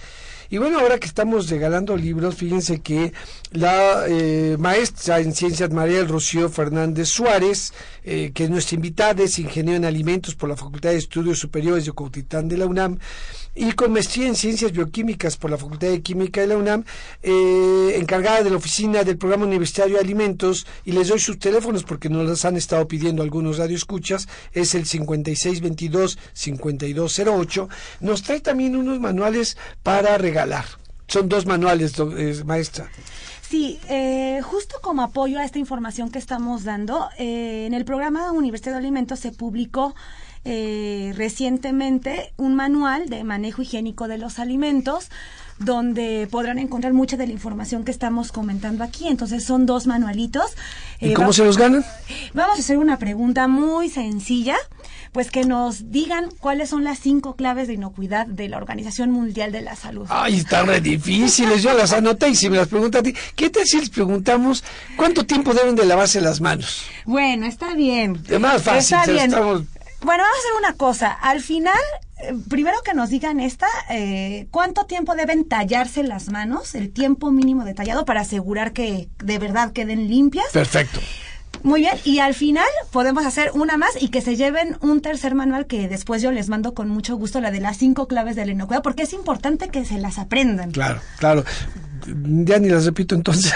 [0.50, 3.12] Y bueno, ahora que estamos regalando libros, fíjense que
[3.50, 9.24] la eh, maestra en ciencias María del Rocío Fernández Suárez, eh, que es nuestra invitada,
[9.24, 12.98] es ingeniero en alimentos por la Facultad de Estudios Superiores de Ocotitlán de la UNAM,
[13.58, 16.84] y con maestría en Ciencias Bioquímicas por la Facultad de Química de la UNAM,
[17.22, 21.82] eh, encargada de la oficina del Programa Universitario de Alimentos, y les doy sus teléfonos
[21.82, 27.68] porque nos los han estado pidiendo algunos radioescuchas, es el 5622-5208.
[28.00, 30.66] Nos trae también unos manuales para regalar.
[31.08, 32.88] Son dos manuales, eh, maestra.
[33.42, 38.74] Sí, eh, justo como apoyo a esta información que estamos dando, en el programa Universidad
[38.74, 39.96] de Alimentos se publicó
[40.50, 45.10] eh, recientemente un manual de manejo higiénico de los alimentos
[45.58, 49.08] donde podrán encontrar mucha de la información que estamos comentando aquí.
[49.08, 50.52] Entonces son dos manualitos.
[51.00, 51.84] ¿Y eh, cómo se los ganan?
[52.32, 54.56] Vamos a hacer una pregunta muy sencilla,
[55.12, 59.52] pues que nos digan cuáles son las cinco claves de inocuidad de la Organización Mundial
[59.52, 60.06] de la Salud.
[60.08, 63.50] Ay, están re difíciles, yo las anoté y si me las preguntan a ti, ¿qué
[63.50, 64.64] tal si les preguntamos
[64.96, 66.84] cuánto tiempo deben de lavarse las manos?
[67.04, 68.18] Bueno, está bien.
[68.28, 69.26] Es más fácil, está bien.
[69.26, 69.62] Estamos
[70.02, 71.12] bueno, vamos a hacer una cosa.
[71.12, 71.78] Al final,
[72.18, 76.74] eh, primero que nos digan esta, eh, ¿cuánto tiempo deben tallarse las manos?
[76.74, 80.46] El tiempo mínimo detallado para asegurar que de verdad queden limpias.
[80.52, 81.00] Perfecto.
[81.62, 85.34] Muy bien, y al final podemos hacer una más y que se lleven un tercer
[85.34, 88.46] manual que después yo les mando con mucho gusto, la de las cinco claves de
[88.46, 90.70] la inocuidad, porque es importante que se las aprendan.
[90.70, 91.44] Claro, claro.
[92.06, 93.52] Ya ni las repito entonces,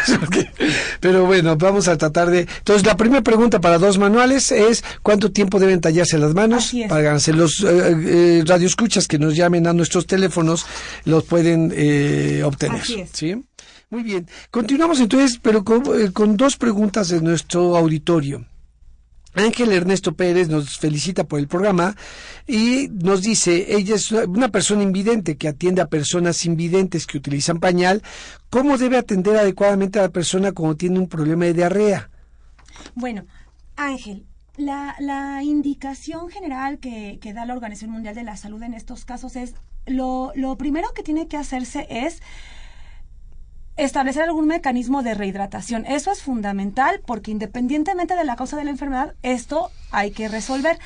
[1.00, 2.40] pero bueno, vamos a tratar de...
[2.40, 6.72] Entonces, la primera pregunta para dos manuales es ¿cuánto tiempo deben tallarse las manos?
[6.88, 10.66] Para ganarse los eh, eh, radioescuchas que nos llamen a nuestros teléfonos,
[11.04, 12.82] los pueden eh, obtener.
[13.12, 13.42] ¿sí?
[13.92, 14.26] Muy bien.
[14.50, 15.62] Continuamos entonces, pero
[15.94, 18.46] eh, con, dos preguntas de nuestro auditorio.
[19.35, 21.94] Ángel Ernesto Pérez nos felicita por el programa
[22.46, 27.61] y nos dice, ella es una persona invidente que atiende a personas invidentes que utilizan
[27.61, 28.02] pañal.
[28.48, 32.09] ¿Cómo debe atender adecuadamente a la persona cuando tiene un problema de diarrea?
[32.94, 33.26] Bueno,
[33.76, 34.24] Ángel,
[34.57, 39.05] la, la indicación general que, que, da la Organización Mundial de la Salud en estos
[39.05, 42.22] casos es, lo, lo primero que tiene que hacerse es
[43.76, 45.87] establecer algún mecanismo de rehidratación.
[45.87, 50.78] Eso es fundamental porque independientemente de la causa de la enfermedad, esto hay que resolver.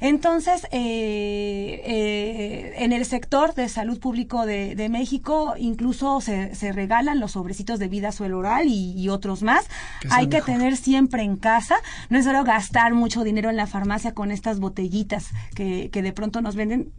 [0.00, 7.20] Entonces, eh, eh, en el sector de salud público de, México, incluso se, se, regalan
[7.20, 9.66] los sobrecitos de vida suelo oral y, otros más.
[10.10, 11.76] Hay que tener siempre en casa.
[12.10, 16.12] No es solo gastar mucho dinero en la farmacia con estas botellitas que, que de
[16.12, 16.92] pronto nos venden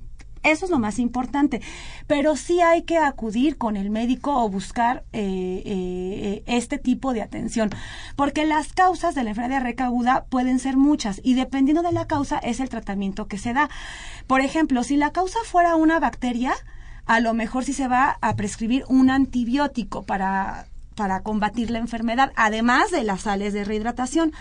[0.45, 1.61] eso es lo más importante.
[2.07, 7.21] Pero sí hay que acudir con el médico o buscar eh, eh, este tipo de
[7.21, 7.69] atención.
[8.15, 12.37] Porque las causas de la enfermedad recauda pueden ser muchas y dependiendo de la causa
[12.39, 13.69] es el tratamiento que se da.
[14.27, 16.53] Por ejemplo, si la causa fuera una bacteria,
[17.05, 22.31] a lo mejor sí se va a prescribir un antibiótico para para combatir la enfermedad,
[22.35, 24.31] además de las sales de rehidratación.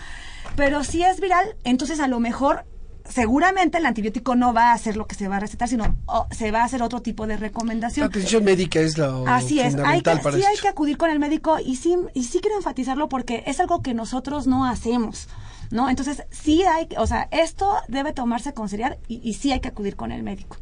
[0.55, 2.65] Pero si es viral, entonces a lo mejor
[3.09, 5.95] seguramente el antibiótico no va a hacer lo que se va a recetar, sino
[6.31, 8.05] se va a hacer otro tipo de recomendación.
[8.05, 11.19] La atención médica es lo Así es, hay que, sí hay que acudir con el
[11.19, 15.27] médico y sí, y sí quiero enfatizarlo porque es algo que nosotros no hacemos.
[15.71, 15.89] ¿No?
[15.89, 19.95] Entonces, sí hay, o sea, esto debe tomarse con seriedad y, sí hay que acudir
[19.95, 20.57] con el médico.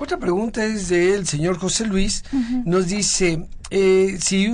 [0.00, 2.24] Otra pregunta es del señor José Luis.
[2.64, 4.48] Nos dice, eh, si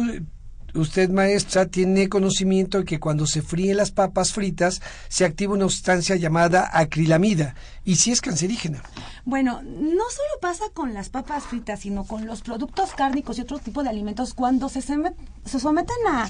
[0.75, 5.64] usted maestra tiene conocimiento de que cuando se fríen las papas fritas se activa una
[5.64, 7.55] sustancia llamada acrilamida
[7.85, 8.83] y si es cancerígena.
[9.25, 13.59] Bueno, no solo pasa con las papas fritas, sino con los productos cárnicos y otro
[13.59, 16.29] tipo de alimentos cuando se, se someten a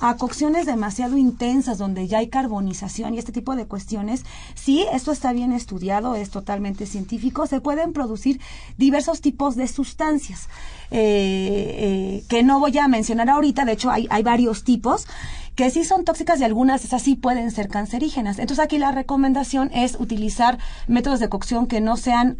[0.00, 4.24] a cocciones demasiado intensas donde ya hay carbonización y este tipo de cuestiones,
[4.54, 8.40] sí, esto está bien estudiado, es totalmente científico, se pueden producir
[8.76, 10.48] diversos tipos de sustancias
[10.90, 15.06] eh, eh, que no voy a mencionar ahorita, de hecho hay, hay varios tipos
[15.54, 18.38] que sí son tóxicas y algunas esas sí pueden ser cancerígenas.
[18.38, 22.38] Entonces aquí la recomendación es utilizar métodos de cocción que no sean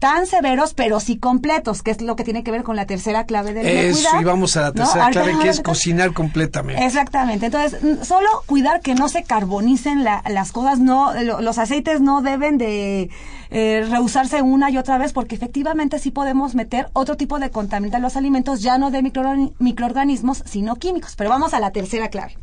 [0.00, 3.26] tan severos, pero sí completos, que es lo que tiene que ver con la tercera
[3.26, 6.84] clave del Eso, y vamos a la tercera clave, que es cocinar completamente.
[6.84, 7.46] Exactamente.
[7.46, 7.78] Entonces,
[8.08, 13.10] solo cuidar que no se carbonicen las cosas, no, los aceites no deben de
[13.50, 17.98] eh, reusarse una y otra vez, porque efectivamente sí podemos meter otro tipo de contaminante
[17.98, 21.14] en los alimentos, ya no de microorganismos, sino químicos.
[21.14, 22.38] Pero vamos a la tercera clave.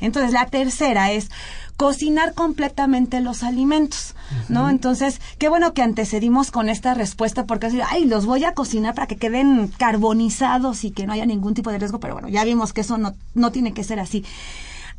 [0.00, 1.30] Entonces, la tercera es
[1.76, 4.14] cocinar completamente los alimentos,
[4.48, 4.70] ¿no?
[4.70, 8.94] Entonces, qué bueno que antecedimos con esta respuesta porque así, ay, los voy a cocinar
[8.94, 12.44] para que queden carbonizados y que no haya ningún tipo de riesgo, pero bueno, ya
[12.44, 14.24] vimos que eso no, no tiene que ser así.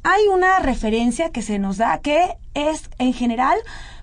[0.03, 3.57] Hay una referencia que se nos da que es, en general,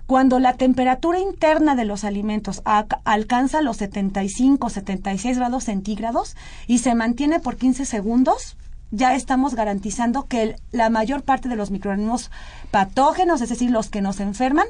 [0.07, 6.35] cuando la temperatura interna de los alimentos alcanza los 75, 76 grados centígrados
[6.67, 8.57] y se mantiene por 15 segundos,
[8.91, 12.29] ya estamos garantizando que la mayor parte de los microorganismos
[12.69, 14.67] patógenos, es decir, los que nos enferman,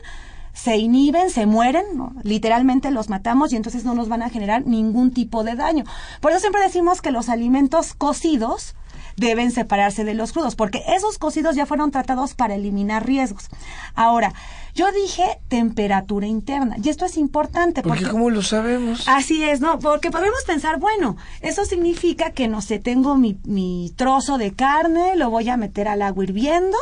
[0.54, 1.86] se inhiben, se mueren,
[2.24, 5.86] literalmente los matamos y entonces no nos van a generar ningún tipo de daño.
[6.20, 8.76] Por eso siempre decimos que los alimentos cocidos
[9.18, 13.50] deben separarse de los crudos, porque esos cocidos ya fueron tratados para eliminar riesgos.
[13.96, 14.34] Ahora,
[14.74, 17.82] yo dije temperatura interna, y esto es importante.
[17.82, 19.08] Porque, ¿cómo lo sabemos?
[19.08, 19.80] Así es, ¿no?
[19.80, 25.16] Porque podemos pensar, bueno, eso significa que, no sé, tengo mi, mi trozo de carne,
[25.16, 26.78] lo voy a meter al agua hirviendo,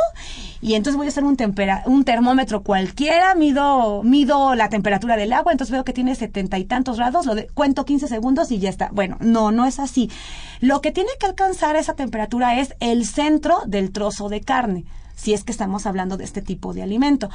[0.61, 1.37] y entonces voy a hacer un,
[1.85, 6.65] un termómetro cualquiera, mido, mido la temperatura del agua, entonces veo que tiene setenta y
[6.65, 8.89] tantos grados, lo de, cuento 15 segundos y ya está.
[8.91, 10.11] Bueno, no, no es así.
[10.59, 14.85] Lo que tiene que alcanzar esa temperatura es el centro del trozo de carne
[15.19, 17.29] si es que estamos hablando de este tipo de alimento.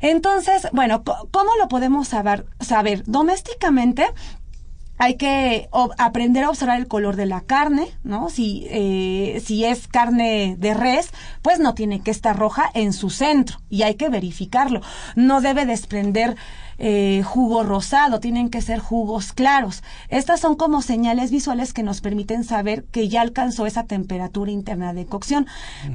[0.00, 2.46] Entonces, bueno, ¿cómo lo podemos saber?
[2.60, 3.02] saber?
[3.06, 4.06] Domésticamente,
[4.98, 8.30] hay que aprender a observar el color de la carne, ¿no?
[8.30, 11.10] Si, eh, si es carne de res,
[11.42, 14.80] pues no tiene que estar roja en su centro y hay que verificarlo.
[15.14, 16.36] No debe desprender
[16.78, 19.82] eh, jugo rosado, tienen que ser jugos claros.
[20.08, 24.92] Estas son como señales visuales que nos permiten saber que ya alcanzó esa temperatura interna
[24.94, 25.46] de cocción.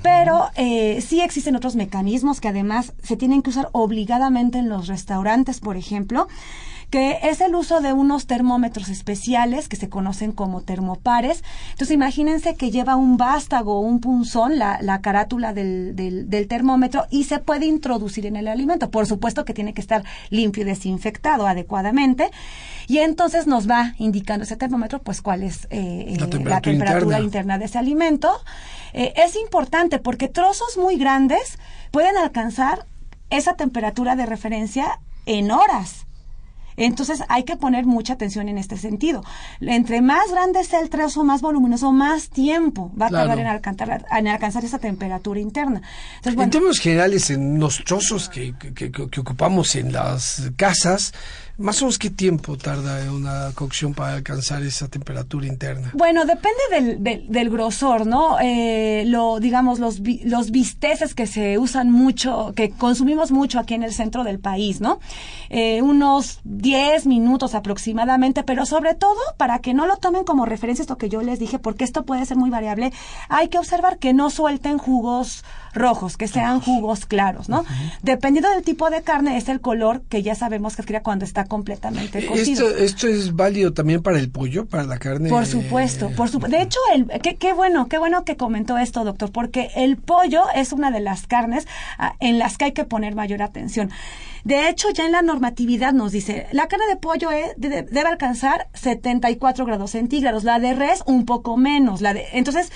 [0.01, 4.87] Pero eh, sí existen otros mecanismos que además se tienen que usar obligadamente en los
[4.87, 6.27] restaurantes, por ejemplo
[6.93, 11.43] que es el uso de unos termómetros especiales que se conocen como termopares.
[11.71, 17.07] Entonces imagínense que lleva un vástago o un punzón, la, la carátula del, del, termómetro,
[17.09, 18.91] y se puede introducir en el alimento.
[18.91, 22.29] Por supuesto que tiene que estar limpio y desinfectado adecuadamente.
[22.87, 26.29] Y entonces nos va indicando ese termómetro, pues cuál es eh, la eh,
[26.61, 27.57] temperatura, interna.
[27.57, 28.29] de ese alimento.
[28.93, 31.57] Eh, es importante porque trozos muy grandes
[31.89, 32.85] pueden alcanzar
[33.31, 36.05] esa temperatura de referencia en horas.
[36.77, 39.23] Entonces hay que poner mucha atención en este sentido.
[39.61, 44.05] Entre más grande sea el trozo, más voluminoso, más tiempo va a tardar en alcanzar,
[44.11, 45.81] en alcanzar esa temperatura interna.
[46.23, 51.13] en términos generales, en los trozos que, que, que ocupamos en las casas,
[51.57, 55.91] ¿Más o menos qué tiempo tarda una cocción para alcanzar esa temperatura interna?
[55.93, 58.39] Bueno, depende del, del, grosor, ¿no?
[58.41, 63.83] Eh, lo, digamos, los, los bisteces que se usan mucho, que consumimos mucho aquí en
[63.83, 64.99] el centro del país, ¿no?
[65.49, 70.81] Eh, unos 10 minutos aproximadamente, pero sobre todo, para que no lo tomen como referencia
[70.81, 72.91] esto que yo les dije, porque esto puede ser muy variable,
[73.29, 75.43] hay que observar que no suelten jugos
[75.73, 77.65] rojos, que sean jugos claros, ¿no?
[78.01, 81.45] Dependiendo del tipo de carne, es el color que ya sabemos que adquiere cuando está
[81.45, 82.69] completamente eh, cocido.
[82.69, 85.29] ¿Esto, ¿Esto es válido también para el pollo, para la carne?
[85.29, 86.55] Por supuesto, por supuesto.
[86.55, 90.43] De hecho, el, qué, qué, bueno, qué bueno que comentó esto, doctor, porque el pollo
[90.55, 91.67] es una de las carnes
[91.97, 93.91] ah, en las que hay que poner mayor atención.
[94.43, 99.65] De hecho, ya en la normatividad nos dice, la carne de pollo debe alcanzar 74
[99.65, 102.01] grados centígrados, la de res un poco menos.
[102.01, 102.71] La de, entonces,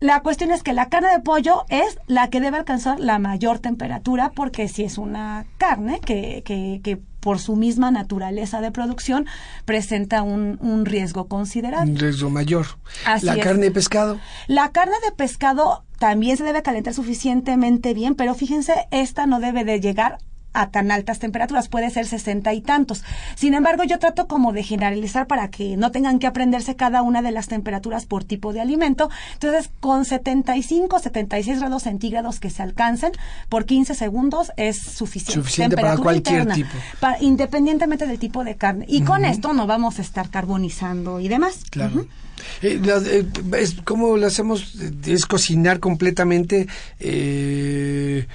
[0.00, 3.58] la cuestión es que la carne de pollo es la que debe alcanzar la mayor
[3.58, 9.26] temperatura porque si es una carne que, que, que por su misma naturaleza de producción
[9.64, 11.90] presenta un, un riesgo considerable.
[11.90, 12.66] Un riesgo mayor.
[13.22, 14.20] la carne de pescado.
[14.46, 19.64] La carne de pescado también se debe calentar suficientemente bien, pero fíjense, esta no debe
[19.64, 20.18] de llegar
[20.56, 23.04] a tan altas temperaturas, puede ser sesenta y tantos.
[23.34, 27.22] Sin embargo, yo trato como de generalizar para que no tengan que aprenderse cada una
[27.22, 29.10] de las temperaturas por tipo de alimento.
[29.34, 33.12] Entonces, con 75, 76 grados centígrados que se alcancen
[33.48, 35.34] por 15 segundos es suficiente.
[35.34, 36.70] Suficiente para cualquier tipo.
[37.20, 38.86] independientemente del tipo de carne.
[38.88, 41.64] Y con esto no vamos a estar carbonizando y demás.
[41.70, 42.06] Claro.
[42.62, 43.24] Eh, eh,
[43.58, 44.74] es, ¿Cómo lo hacemos?
[45.04, 46.66] Es cocinar completamente
[47.00, 48.26] eh,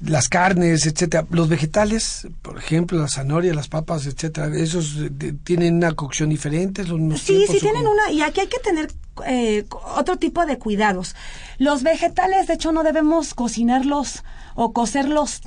[0.00, 1.26] las carnes, etcétera.
[1.30, 4.96] Los vegetales, por ejemplo, la zanahoria, las papas, etcétera, ¿esos
[5.44, 6.84] tienen una cocción diferente?
[6.84, 8.92] sí, sí tienen una, y aquí hay que tener
[9.96, 11.16] otro tipo de cuidados.
[11.58, 14.22] Los vegetales, de hecho, no debemos cocinarlos
[14.54, 15.40] o cocerlos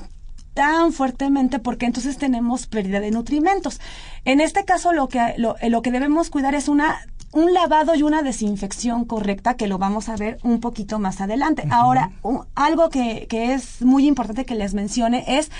[0.54, 3.80] tan fuertemente porque entonces tenemos pérdida de nutrimentos.
[4.24, 8.02] En este caso lo que lo, lo que debemos cuidar es una un lavado y
[8.02, 11.64] una desinfección correcta, que lo vamos a ver un poquito más adelante.
[11.70, 12.12] Ahora,
[12.54, 15.50] algo que, que, es muy importante que les mencione es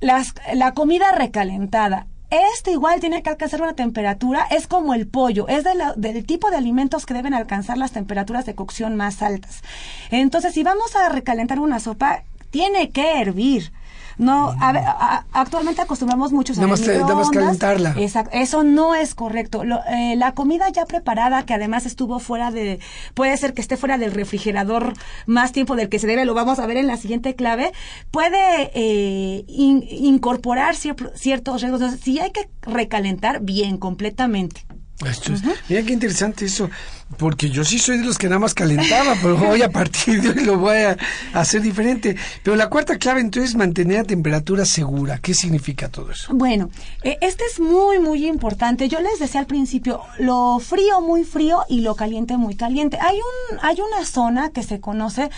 [0.00, 2.06] las, la comida recalentada.
[2.30, 6.50] Este igual tiene que alcanzar una temperatura, es como el pollo, es de del tipo
[6.50, 9.62] de alimentos que deben alcanzar las temperaturas de cocción más altas.
[10.10, 13.72] Entonces, si vamos a recalentar una sopa, tiene que hervir
[14.20, 17.94] no, a actualmente acostumbramos mucho a más, calentarla.
[17.96, 19.62] Exacto, eso no es correcto.
[19.64, 22.80] Eh, la comida ya preparada, que además estuvo fuera de,
[23.14, 24.92] puede ser que esté fuera del refrigerador
[25.24, 27.72] más tiempo del que se debe, lo vamos a ver en la siguiente clave,
[28.10, 31.94] puede eh, incorporar ciertos riesgos.
[32.02, 34.66] Si hay que recalentar bien, completamente.
[35.06, 35.32] Esto
[35.68, 36.68] Mira qué interesante eso,
[37.16, 40.28] porque yo sí soy de los que nada más calentaba, pero hoy a partir de
[40.28, 40.96] hoy lo voy a
[41.32, 42.16] hacer diferente.
[42.42, 45.18] Pero la cuarta clave entonces es mantener la temperatura segura.
[45.18, 46.34] ¿Qué significa todo eso?
[46.34, 46.70] Bueno,
[47.02, 48.88] eh, este es muy, muy importante.
[48.88, 52.98] Yo les decía al principio, lo frío muy frío y lo caliente muy caliente.
[53.00, 55.30] Hay, un, hay una zona que se conoce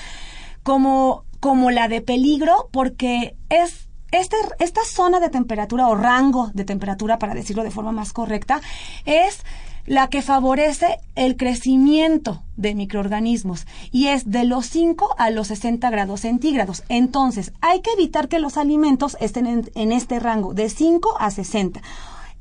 [0.64, 6.64] como, como la de peligro porque es este, esta zona de temperatura o rango de
[6.64, 8.60] temperatura, para decirlo de forma más correcta,
[9.04, 9.40] es
[9.86, 15.90] la que favorece el crecimiento de microorganismos y es de los 5 a los 60
[15.90, 16.84] grados centígrados.
[16.88, 21.30] Entonces, hay que evitar que los alimentos estén en, en este rango de 5 a
[21.30, 21.82] 60.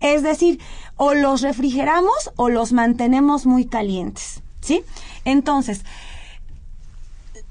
[0.02, 0.60] Es decir,
[0.98, 4.42] o los refrigeramos o los mantenemos muy calientes.
[4.62, 4.84] ¿Sí?
[5.26, 5.84] Entonces,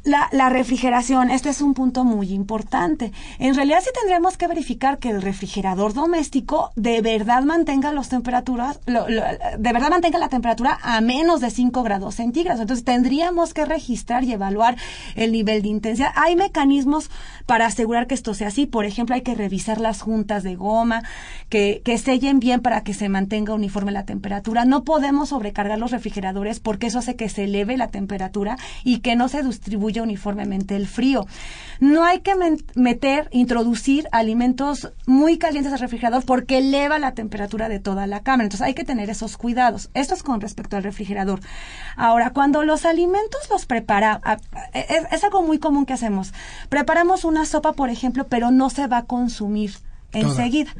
[0.04, 3.12] la, la, refrigeración, este es un punto muy importante.
[3.38, 8.80] En realidad sí tendríamos que verificar que el refrigerador doméstico de verdad mantenga las temperaturas,
[8.86, 12.60] de verdad mantenga la temperatura a menos de 5 grados centígrados.
[12.60, 14.76] Entonces tendríamos que registrar y evaluar
[15.16, 16.12] el nivel de intensidad.
[16.14, 17.10] Hay mecanismos
[17.46, 18.66] para asegurar que esto sea así.
[18.66, 21.02] Por ejemplo, hay que revisar las juntas de goma,
[21.48, 24.64] que, que sellen bien para que se mantenga uniforme la temperatura.
[24.64, 29.16] No podemos sobrecargar los refrigeradores porque eso hace que se eleve la temperatura y que
[29.16, 31.26] no se distribuya uniformemente el frío.
[31.80, 32.34] No hay que
[32.74, 38.44] meter, introducir alimentos muy calientes al refrigerador porque eleva la temperatura de toda la cámara.
[38.44, 39.90] Entonces hay que tener esos cuidados.
[39.94, 41.40] Esto es con respecto al refrigerador.
[41.96, 44.20] Ahora, cuando los alimentos los prepara,
[44.74, 46.32] es, es algo muy común que hacemos.
[46.68, 49.72] Preparamos una sopa, por ejemplo, pero no se va a consumir
[50.12, 50.72] enseguida.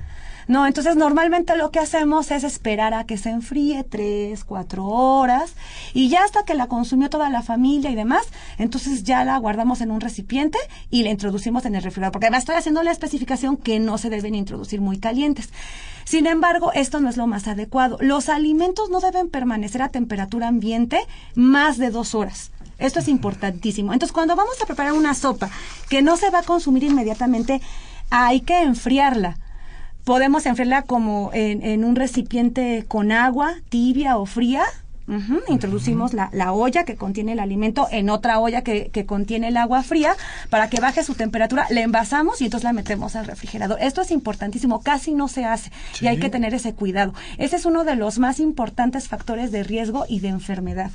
[0.51, 5.53] No, entonces normalmente lo que hacemos es esperar a que se enfríe tres, cuatro horas
[5.95, 8.27] y ya hasta que la consumió toda la familia y demás,
[8.59, 10.59] entonces ya la guardamos en un recipiente
[10.91, 14.11] y la introducimos en el refrigerador, porque además estoy haciendo la especificación que no se
[14.11, 15.51] deben introducir muy calientes.
[16.05, 17.97] Sin embargo, esto no es lo más adecuado.
[18.01, 20.99] Los alimentos no deben permanecer a temperatura ambiente
[21.37, 22.51] más de dos horas.
[22.81, 23.93] Esto es importantísimo.
[23.93, 25.49] Entonces, cuando vamos a preparar una sopa
[25.89, 27.61] que no se va a consumir inmediatamente,
[28.11, 29.37] hay que enfriarla
[30.05, 34.65] Podemos enfriarla como en, un recipiente con agua tibia o fría.
[35.49, 40.15] Introducimos la, olla que contiene el alimento en otra olla que, contiene el agua fría
[40.49, 41.67] para que baje su temperatura.
[41.71, 43.79] La envasamos y entonces la metemos al refrigerador.
[43.81, 47.13] Esto es importantísimo, casi no se hace y hay que tener ese cuidado.
[47.39, 50.91] Ese es uno de los más importantes factores de riesgo y de enfermedad.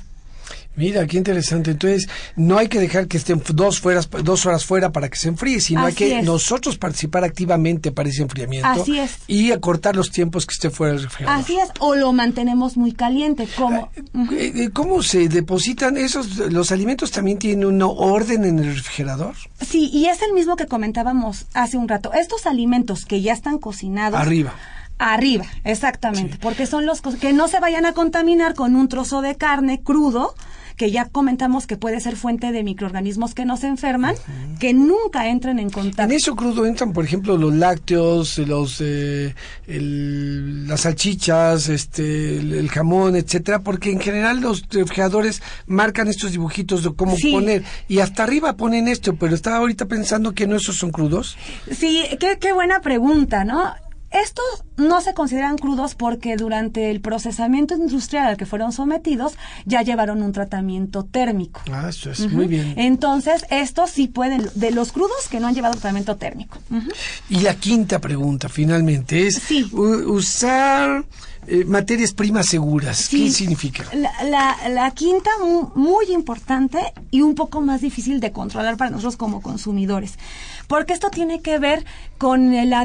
[0.76, 1.72] Mira, qué interesante.
[1.72, 5.28] Entonces, no hay que dejar que estén dos, fueras, dos horas fuera para que se
[5.28, 8.68] enfríe, sino hay que nosotros participar activamente para ese enfriamiento.
[8.68, 9.16] Así es.
[9.26, 11.42] Y acortar los tiempos que esté fuera del refrigerador.
[11.42, 13.48] Así es, o lo mantenemos muy caliente.
[13.56, 13.90] ¿Cómo?
[14.32, 16.36] Eh, eh, ¿Cómo se depositan esos?
[16.36, 19.34] ¿Los alimentos también tienen un orden en el refrigerador?
[19.66, 22.12] Sí, y es el mismo que comentábamos hace un rato.
[22.12, 24.20] Estos alimentos que ya están cocinados.
[24.20, 24.54] Arriba
[24.98, 29.36] Arriba, exactamente, porque son los que no se vayan a contaminar con un trozo de
[29.36, 30.34] carne crudo
[30.76, 34.14] que ya comentamos que puede ser fuente de microorganismos que nos enferman,
[34.60, 36.02] que nunca entren en contacto.
[36.02, 39.34] En eso crudo entran, por ejemplo, los lácteos, los eh,
[39.66, 46.94] las salchichas, este, el, jamón, etcétera, porque en general los refrigeradores marcan estos dibujitos de
[46.94, 50.90] cómo poner y hasta arriba ponen esto, pero estaba ahorita pensando que no esos son
[50.90, 51.38] crudos.
[51.70, 53.74] Sí, qué, qué buena pregunta, ¿no?
[54.10, 54.44] Estos
[54.76, 59.34] no se consideran crudos porque durante el procesamiento industrial al que fueron sometidos
[59.64, 61.60] ya llevaron un tratamiento térmico.
[61.72, 62.74] Ah, eso es muy bien.
[62.76, 66.58] Entonces, estos sí pueden, de los crudos que no han llevado tratamiento térmico.
[67.28, 69.42] Y la quinta pregunta, finalmente, es
[69.72, 71.04] usar
[71.46, 73.08] eh, materias primas seguras.
[73.08, 73.84] ¿Qué significa?
[73.94, 75.30] La, la, quinta,
[75.74, 76.78] muy importante
[77.10, 80.18] y un poco más difícil de controlar para nosotros como consumidores
[80.66, 81.84] porque esto tiene que ver
[82.18, 82.80] con la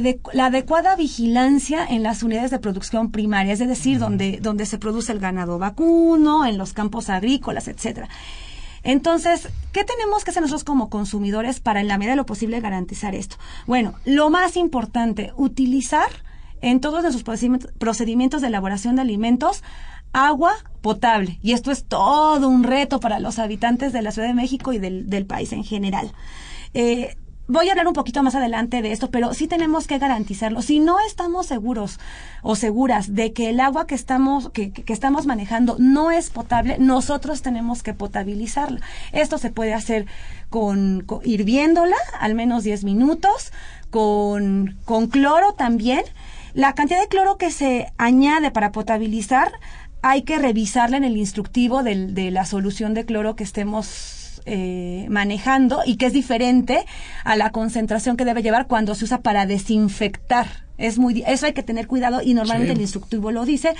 [0.45, 5.19] adecuada vigilancia en las unidades de producción primaria, es decir, donde, donde se produce el
[5.19, 8.09] ganado vacuno, en los campos agrícolas, etcétera.
[8.83, 12.61] Entonces, ¿qué tenemos que hacer nosotros como consumidores para en la medida de lo posible
[12.61, 13.37] garantizar esto?
[13.67, 16.09] Bueno, lo más importante, utilizar
[16.61, 17.23] en todos nuestros
[17.77, 19.63] procedimientos de elaboración de alimentos
[20.13, 21.39] agua potable.
[21.41, 24.79] Y esto es todo un reto para los habitantes de la Ciudad de México y
[24.79, 26.11] del, país en general.
[26.73, 27.15] Eh,
[27.47, 30.61] voy a hablar un poquito más adelante de esto, pero sí tenemos que garantizarlo.
[30.61, 31.99] Si no estamos seguros
[32.41, 36.77] o seguras de que el agua que estamos, que, que estamos manejando no es potable,
[36.79, 38.79] nosotros tenemos que potabilizarla.
[39.11, 40.05] Esto se puede hacer
[40.49, 43.51] con, hirviéndola al menos 10 minutos,
[43.89, 46.03] con, con cloro también.
[46.53, 49.51] La cantidad de cloro que se añade para potabilizar
[50.01, 55.81] hay que revisarla en el instructivo de la solución de cloro que estemos eh, manejando
[55.85, 56.85] y que es diferente
[57.23, 60.47] a la concentración que debe llevar cuando se usa para desinfectar.
[60.79, 63.75] Es muy, eso hay que tener cuidado y normalmente el instructivo lo dice.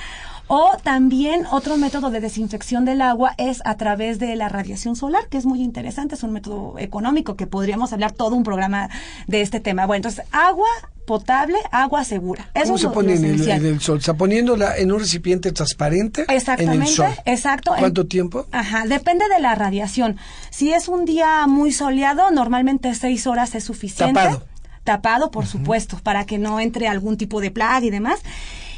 [0.45, 5.27] O también otro método de desinfección del agua es a través de la radiación solar,
[5.29, 8.89] que es muy interesante, es un método económico que podríamos hablar todo un programa
[9.25, 9.87] de este tema.
[9.87, 10.67] Bueno, entonces agua
[11.11, 12.49] potable, agua segura.
[12.63, 13.97] ¿Cómo se pone en el, sol?
[13.97, 16.23] ¿Está poniéndola en un recipiente transparente?
[16.29, 17.73] Exactamente, en exacto.
[17.77, 18.47] ¿Cuánto tiempo?
[18.53, 20.15] Ajá, depende de la radiación.
[20.51, 24.13] Si es un día muy soleado, normalmente seis horas es suficiente.
[24.13, 24.45] Tapado.
[24.85, 28.21] Tapado, por supuesto, para que no entre algún tipo de plaga y demás.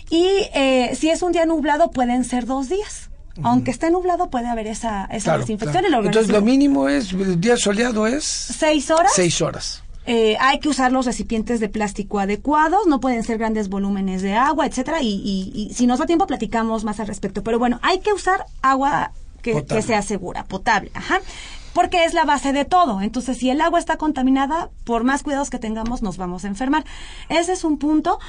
[0.10, 0.26] Y
[0.56, 3.12] eh, si es un día nublado, pueden ser dos días.
[3.44, 5.86] Aunque esté nublado, puede haber esa, esa desinfección.
[5.86, 8.24] Entonces, lo mínimo es, el día soleado es...
[8.24, 9.12] Seis horas.
[9.14, 9.83] Seis horas.
[10.06, 14.34] Eh, hay que usar los recipientes de plástico adecuados, no pueden ser grandes volúmenes de
[14.34, 15.02] agua, etcétera.
[15.02, 17.44] Y, y, si nos da tiempo platicamos más al respecto.
[17.44, 20.92] Pero bueno, hay que usar agua que, que sea segura, potable.
[20.94, 21.22] Ajá
[21.74, 23.02] porque es la base de todo.
[23.02, 26.86] Entonces, si el agua está contaminada, por más cuidados que tengamos, nos vamos a enfermar.
[27.30, 28.20] Ese es un punto.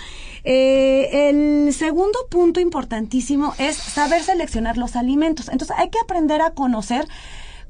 [0.44, 5.48] Eh, el segundo punto importantísimo es saber seleccionar los alimentos.
[5.48, 7.06] Entonces, hay que aprender a conocer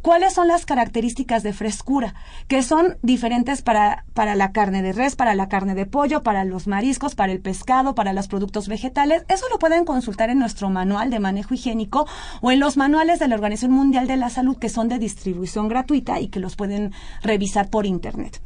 [0.04, 2.14] ¿Cuáles son las características de frescura?
[2.46, 6.44] Que son diferentes para, para la carne de res, para la carne de pollo, para
[6.44, 9.24] los mariscos, para el pescado, para los productos vegetales.
[9.28, 12.06] Eso lo pueden consultar en nuestro manual de manejo higiénico
[12.42, 15.68] o en los manuales de la Organización Mundial de la Salud que son de distribución
[15.68, 16.92] gratuita y que los pueden
[17.22, 18.42] revisar por internet.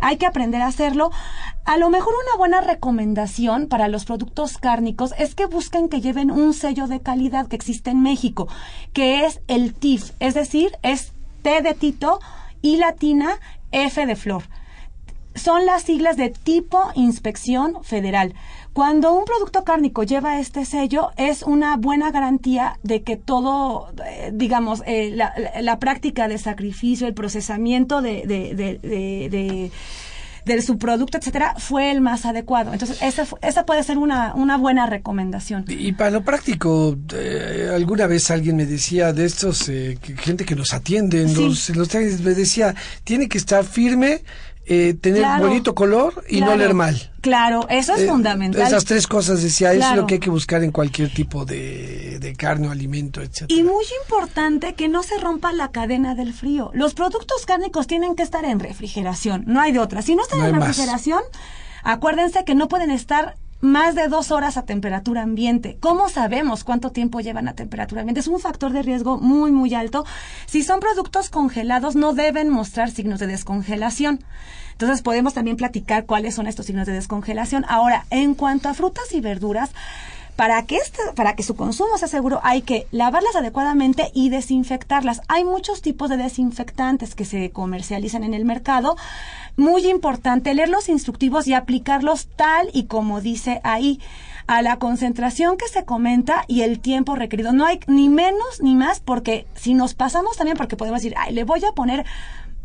[0.00, 1.12] Hay que aprender a hacerlo.
[1.64, 6.32] A lo mejor una buena recomendación para los productos cárnicos es que busquen que lleven
[6.32, 8.48] un sello de calidad que existe en México,
[8.92, 11.12] que es el TIF, es decir, es
[11.42, 12.20] T de Tito
[12.60, 13.38] y latina
[13.70, 14.44] F de Flor.
[15.34, 18.34] Son las siglas de tipo inspección federal.
[18.74, 24.30] Cuando un producto cárnico lleva este sello, es una buena garantía de que todo, eh,
[24.32, 29.70] digamos, eh, la, práctica de sacrificio, el procesamiento de de
[30.62, 32.72] su producto, etcétera, fue el más adecuado.
[32.72, 35.64] Entonces, esa, esa puede ser una, una buena recomendación.
[35.68, 40.56] Y para lo práctico, eh, alguna vez alguien me decía de estos, eh, gente que
[40.56, 42.74] nos atiende en los, en los me decía,
[43.04, 44.22] tiene que estar firme
[44.64, 47.10] eh, tener bonito color y no leer mal.
[47.20, 48.62] Claro, eso es eh, fundamental.
[48.62, 52.18] Esas tres cosas decía, eso es lo que hay que buscar en cualquier tipo de,
[52.20, 53.44] de carne o alimento, etc.
[53.48, 56.70] Y muy importante que no se rompa la cadena del frío.
[56.74, 60.02] Los productos cárnicos tienen que estar en refrigeración, no hay de otra.
[60.02, 61.22] Si no están en refrigeración,
[61.82, 65.78] acuérdense que no pueden estar más de dos horas a temperatura ambiente.
[65.80, 68.20] ¿Cómo sabemos cuánto tiempo llevan a temperatura ambiente?
[68.20, 70.04] Es un factor de riesgo muy, muy alto.
[70.46, 74.18] Si son productos congelados, no deben mostrar signos de descongelación.
[74.72, 77.64] Entonces podemos también platicar cuáles son estos signos de descongelación.
[77.68, 79.70] Ahora, en cuanto a frutas y verduras,
[80.36, 85.20] Para que, este, para que su consumo sea seguro hay que lavarlas adecuadamente y desinfectarlas.
[85.28, 88.96] Hay muchos tipos de desinfectantes que se comercializan en el mercado.
[89.56, 94.00] Muy importante leer los instructivos y aplicarlos tal y como dice ahí
[94.46, 97.52] a la concentración que se comenta y el tiempo requerido.
[97.52, 101.34] No hay ni menos ni más porque si nos pasamos también porque podemos decir, ay,
[101.34, 102.04] le voy a poner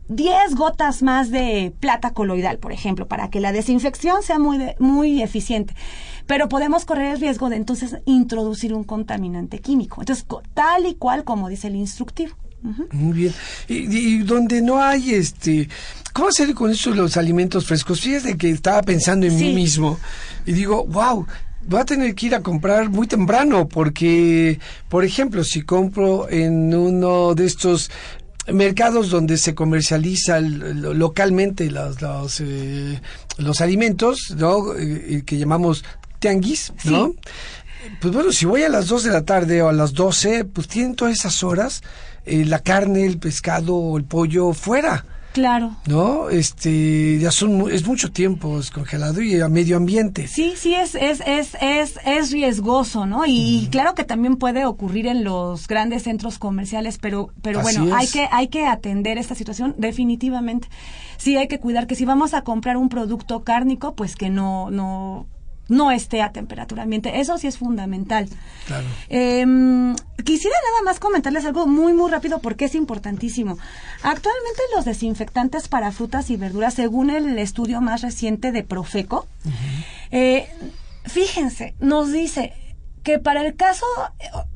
[0.09, 5.21] 10 gotas más de plata coloidal, por ejemplo, para que la desinfección sea muy, muy
[5.21, 5.75] eficiente.
[6.25, 10.01] Pero podemos correr el riesgo de entonces introducir un contaminante químico.
[10.01, 12.35] Entonces, tal y cual como dice el instructivo.
[12.91, 13.33] Muy bien.
[13.67, 15.69] Y, donde no hay este.
[16.11, 18.01] ¿Cómo hacer con eso los alimentos frescos?
[18.01, 19.99] Fíjate que estaba pensando en mí mismo
[20.45, 21.25] y digo, wow,
[21.67, 26.73] voy a tener que ir a comprar muy temprano porque, por ejemplo, si compro en
[26.73, 27.91] uno de estos
[28.53, 33.01] mercados donde se comercializa localmente los, los, eh,
[33.37, 34.75] los alimentos, ¿no?
[34.75, 35.83] Eh, que llamamos
[36.19, 37.13] tianguis, ¿no?
[38.01, 40.67] Pues bueno, si voy a las 2 de la tarde o a las 12, pues
[40.67, 41.81] tienen todas esas horas
[42.27, 45.05] eh, la carne, el pescado, el pollo fuera.
[45.37, 45.75] Claro.
[45.85, 46.31] ¿No?
[46.31, 50.27] Este, ya son, es mucho tiempo descongelado y a medio ambiente.
[50.27, 53.23] Sí, sí, es, es, es, es, es riesgoso, ¿no?
[53.27, 58.07] Y, claro que también puede ocurrir en los grandes centros comerciales, pero, pero bueno, hay
[58.07, 60.69] que, hay que atender esta situación definitivamente.
[61.17, 64.71] Sí, hay que cuidar que si vamos a comprar un producto cárnico, pues que no,
[64.71, 65.27] no,
[65.69, 67.19] no esté a temperatura ambiente.
[67.19, 68.27] Eso sí es fundamental.
[68.65, 68.87] Claro.
[69.09, 73.57] Em, quisiera nada más comentarles algo muy, muy rápido porque es importantísimo.
[74.03, 79.27] Actualmente los desinfectantes para frutas y verduras, según el estudio más reciente de Profeco,
[80.11, 80.49] eh,
[81.05, 82.53] fíjense, nos dice
[83.03, 83.85] que para el caso,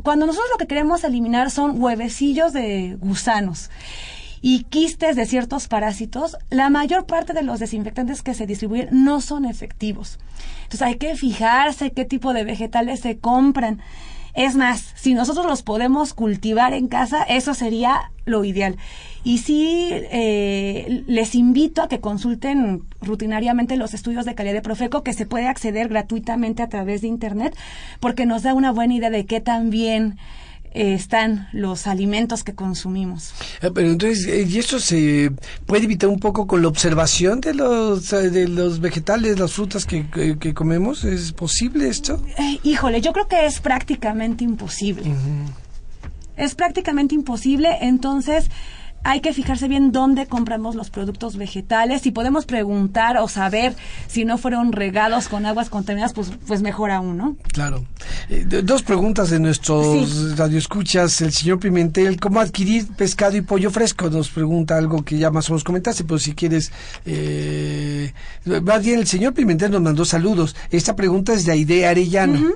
[0.03, 3.70] cuando nosotros lo que queremos eliminar son huevecillos de gusanos
[4.42, 9.22] y quistes de ciertos parásitos, la mayor parte de los desinfectantes que se distribuyen no
[9.22, 10.18] son efectivos.
[10.64, 13.82] Entonces hay que fijarse qué tipo de vegetales se compran.
[14.34, 18.78] Es más, si nosotros los podemos cultivar en casa, eso sería lo ideal.
[19.24, 25.04] Y sí, eh, les invito a que consulten rutinariamente los estudios de calidad de Profeco,
[25.04, 27.56] que se puede acceder gratuitamente a través de Internet,
[28.00, 29.70] porque nos da una buena idea de qué tan
[30.74, 33.34] bien están los alimentos que consumimos.
[33.62, 35.32] Ah, pero entonces, eh, ¿y eso se
[35.66, 39.86] puede evitar un poco con la observación de los, eh, de los vegetales, las frutas
[39.86, 41.04] que, que, comemos?
[41.04, 42.24] ¿Es posible esto?
[42.38, 45.04] Eh, híjole, yo creo que es prácticamente imposible.
[46.38, 48.50] Es prácticamente imposible, entonces
[49.04, 52.02] hay que fijarse bien dónde compramos los productos vegetales.
[52.02, 53.76] Si podemos preguntar o saber
[54.08, 57.36] si no fueron regados con aguas contaminadas, pues, pues mejor aún, ¿no?
[57.52, 57.84] Claro.
[58.32, 61.20] Eh, dos preguntas de nuestros radioescuchas.
[61.20, 64.10] El señor Pimentel, ¿cómo adquirir pescado y pollo fresco?
[64.10, 66.72] Nos pregunta algo que ya más o menos comentaste, pero si quieres...
[67.06, 68.14] Eh,
[68.64, 70.56] más bien, el señor Pimentel nos mandó saludos.
[70.70, 72.54] Esta pregunta es de Aide Arellano.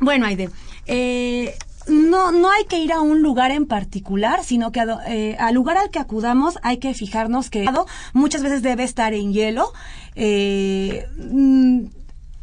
[0.00, 0.48] Bueno, Aide,
[0.86, 1.54] eh,
[1.86, 5.76] no, no hay que ir a un lugar en particular, sino que eh, al lugar
[5.76, 7.66] al que acudamos hay que fijarnos que
[8.12, 9.72] muchas veces debe estar en hielo.
[10.14, 11.84] Eh, mm,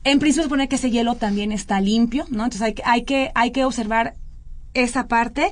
[0.04, 2.44] en principio supone que ese hielo también está limpio, ¿no?
[2.44, 4.16] Entonces hay, hay que hay que observar
[4.74, 5.52] esa parte.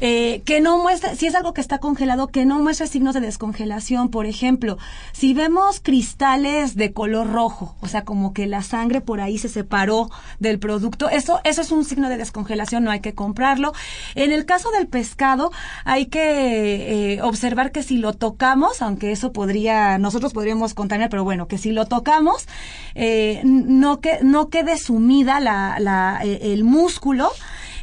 [0.00, 3.20] Eh, que no muestre, si es algo que está congelado, que no muestre signos de
[3.20, 4.10] descongelación.
[4.10, 4.78] Por ejemplo,
[5.12, 9.48] si vemos cristales de color rojo, o sea, como que la sangre por ahí se
[9.48, 13.72] separó del producto, eso, eso es un signo de descongelación, no hay que comprarlo.
[14.14, 15.50] En el caso del pescado,
[15.84, 21.24] hay que eh, observar que si lo tocamos, aunque eso podría, nosotros podríamos contaminar, pero
[21.24, 22.46] bueno, que si lo tocamos,
[22.94, 27.30] eh, no, que, no quede sumida la, la, el músculo,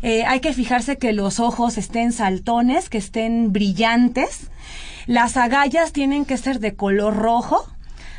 [0.02, 4.50] eh, hay que fijarse que los ojos estén saltones, que estén brillantes.
[5.06, 7.66] Las agallas tienen que ser de color rojo,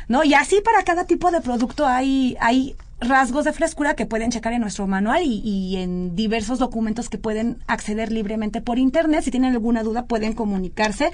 [0.07, 0.23] ¿no?
[0.23, 4.53] Y así para cada tipo de producto hay, hay rasgos de frescura que pueden checar
[4.53, 9.23] en nuestro manual y, y, en diversos documentos que pueden acceder libremente por internet.
[9.23, 11.11] Si tienen alguna duda pueden comunicarse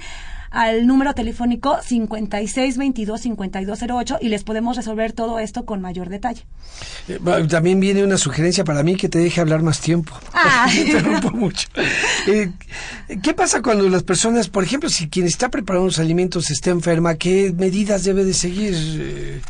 [0.50, 6.44] al número telefónico 5622-5208 y les podemos resolver todo esto con mayor detalle.
[7.08, 7.18] Eh,
[7.48, 10.12] también viene una sugerencia para mí que te deje hablar más tiempo.
[10.32, 10.68] Ah.
[10.76, 11.68] interrumpo mucho.
[12.26, 12.50] Eh,
[13.22, 17.16] ¿Qué pasa cuando las personas, por ejemplo, si quien está preparando los alimentos está enferma,
[17.16, 18.74] qué medidas debe de seguir?
[18.76, 19.40] Eh,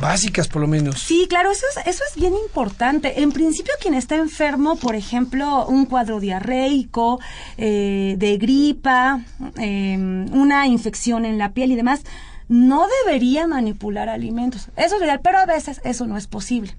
[0.00, 1.00] básicas por lo menos.
[1.00, 3.22] Sí, claro, eso es, eso es bien importante.
[3.22, 7.20] En principio, quien está enfermo, por ejemplo, un cuadro diarreico,
[7.56, 9.20] eh, de gripa,
[9.56, 12.02] em, una infección en la piel y demás,
[12.48, 14.68] no debería manipular alimentos.
[14.76, 16.74] Eso es real, pero a veces eso no es posible.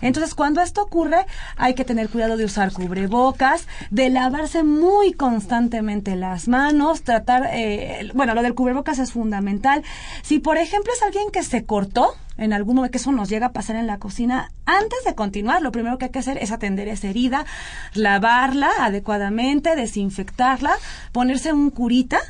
[0.00, 1.26] Entonces, cuando esto ocurre,
[1.56, 8.10] hay que tener cuidado de usar cubrebocas, de lavarse muy constantemente las manos, tratar, eh,
[8.14, 9.82] bueno, lo del cubrebocas es fundamental.
[10.22, 13.46] Si, por ejemplo, es alguien que se cortó, en algún momento que eso nos llega
[13.46, 16.52] a pasar en la cocina, antes de continuar, lo primero que hay que hacer es
[16.52, 17.44] atender esa herida,
[17.94, 20.72] lavarla adecuadamente, desinfectarla,
[21.12, 22.20] ponerse un curita,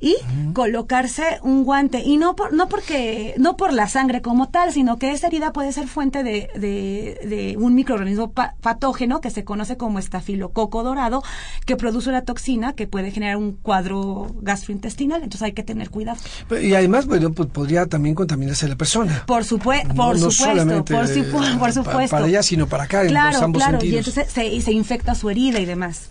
[0.00, 0.16] y
[0.52, 2.00] colocarse un guante.
[2.00, 5.52] Y no por no porque no por la sangre como tal sino que esa herida
[5.52, 11.22] puede ser fuente de, de, un microorganismo patógeno que se conoce como estafilococo dorado
[11.66, 15.22] que produce una toxina que puede generar un cuadro gastrointestinal.
[15.22, 16.18] Entonces hay que tener cuidado.
[16.60, 19.24] Y además bueno pues podría también contaminarse la persona.
[19.26, 20.84] Por, supuesto por supuesto
[21.58, 22.10] por, supuesto.
[22.10, 24.06] para allá sino para acá claro, en los ambos claro, sentidos.
[24.06, 26.10] y entonces se, se infecta su herida y demás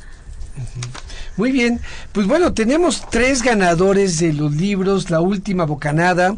[1.36, 1.80] muy bien,
[2.12, 6.36] pues bueno, tenemos tres ganadores de los libros La Última Bocanada.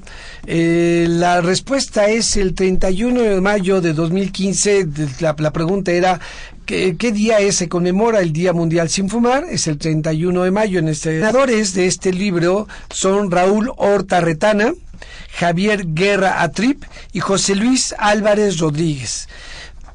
[0.48, 4.88] Eh, la respuesta es el 31 de mayo de 2015.
[5.20, 6.22] La, la pregunta era,
[6.66, 7.58] ¿qué, día es?
[7.58, 9.44] Se conmemora el Día Mundial Sin Fumar.
[9.50, 10.80] Es el 31 de mayo.
[10.80, 14.74] En este, ganadores de este libro son Raúl Horta Retana,
[15.38, 19.28] Javier Guerra Atrip y José Luis Álvarez Rodríguez.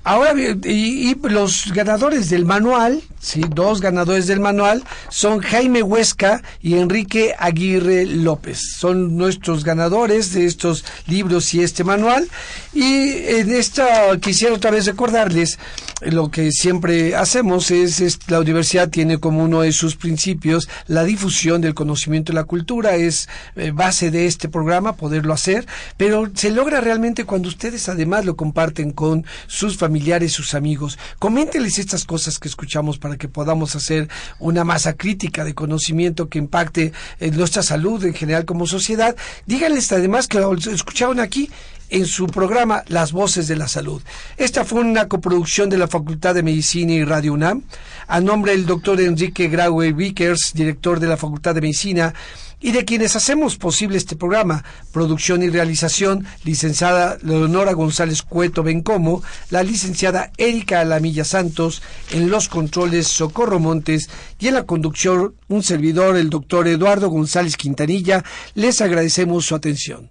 [0.02, 0.32] Ahora,
[0.64, 7.34] y, los ganadores del manual, sí, dos ganadores del manual, son Jaime Huesca y Enrique
[7.38, 8.58] Aguirre López.
[8.76, 12.28] Son nuestros ganadores de estos libros y este manual.
[12.72, 15.58] Y en esta quisiera otra vez recordarles
[16.00, 21.60] lo que siempre hacemos es, la universidad tiene como uno de sus principios la difusión
[21.60, 25.66] del conocimiento y la cultura es eh, base de este programa poderlo hacer
[25.96, 31.78] pero se logra realmente cuando ustedes además lo comparten con sus familiares sus amigos coméntenles
[31.78, 34.08] estas cosas que escuchamos para que podamos hacer
[34.38, 39.16] una masa crítica de conocimiento que impacte en nuestra salud en general como sociedad.
[39.46, 41.50] Díganles además que lo escucharon aquí
[41.90, 44.02] en su programa Las Voces de la Salud.
[44.36, 47.62] Esta fue una coproducción de la Facultad de Medicina y Radio UNAM,
[48.06, 52.14] a nombre del doctor Enrique Graue Vickers, director de la Facultad de Medicina,
[52.60, 59.22] y de quienes hacemos posible este programa, producción y realización, licenciada Leonora González Cueto Bencomo,
[59.48, 61.82] la licenciada Erika Alamilla Santos,
[62.12, 67.56] en los controles Socorro Montes y en la conducción un servidor, el doctor Eduardo González
[67.56, 68.24] Quintanilla,
[68.54, 70.10] les agradecemos su atención.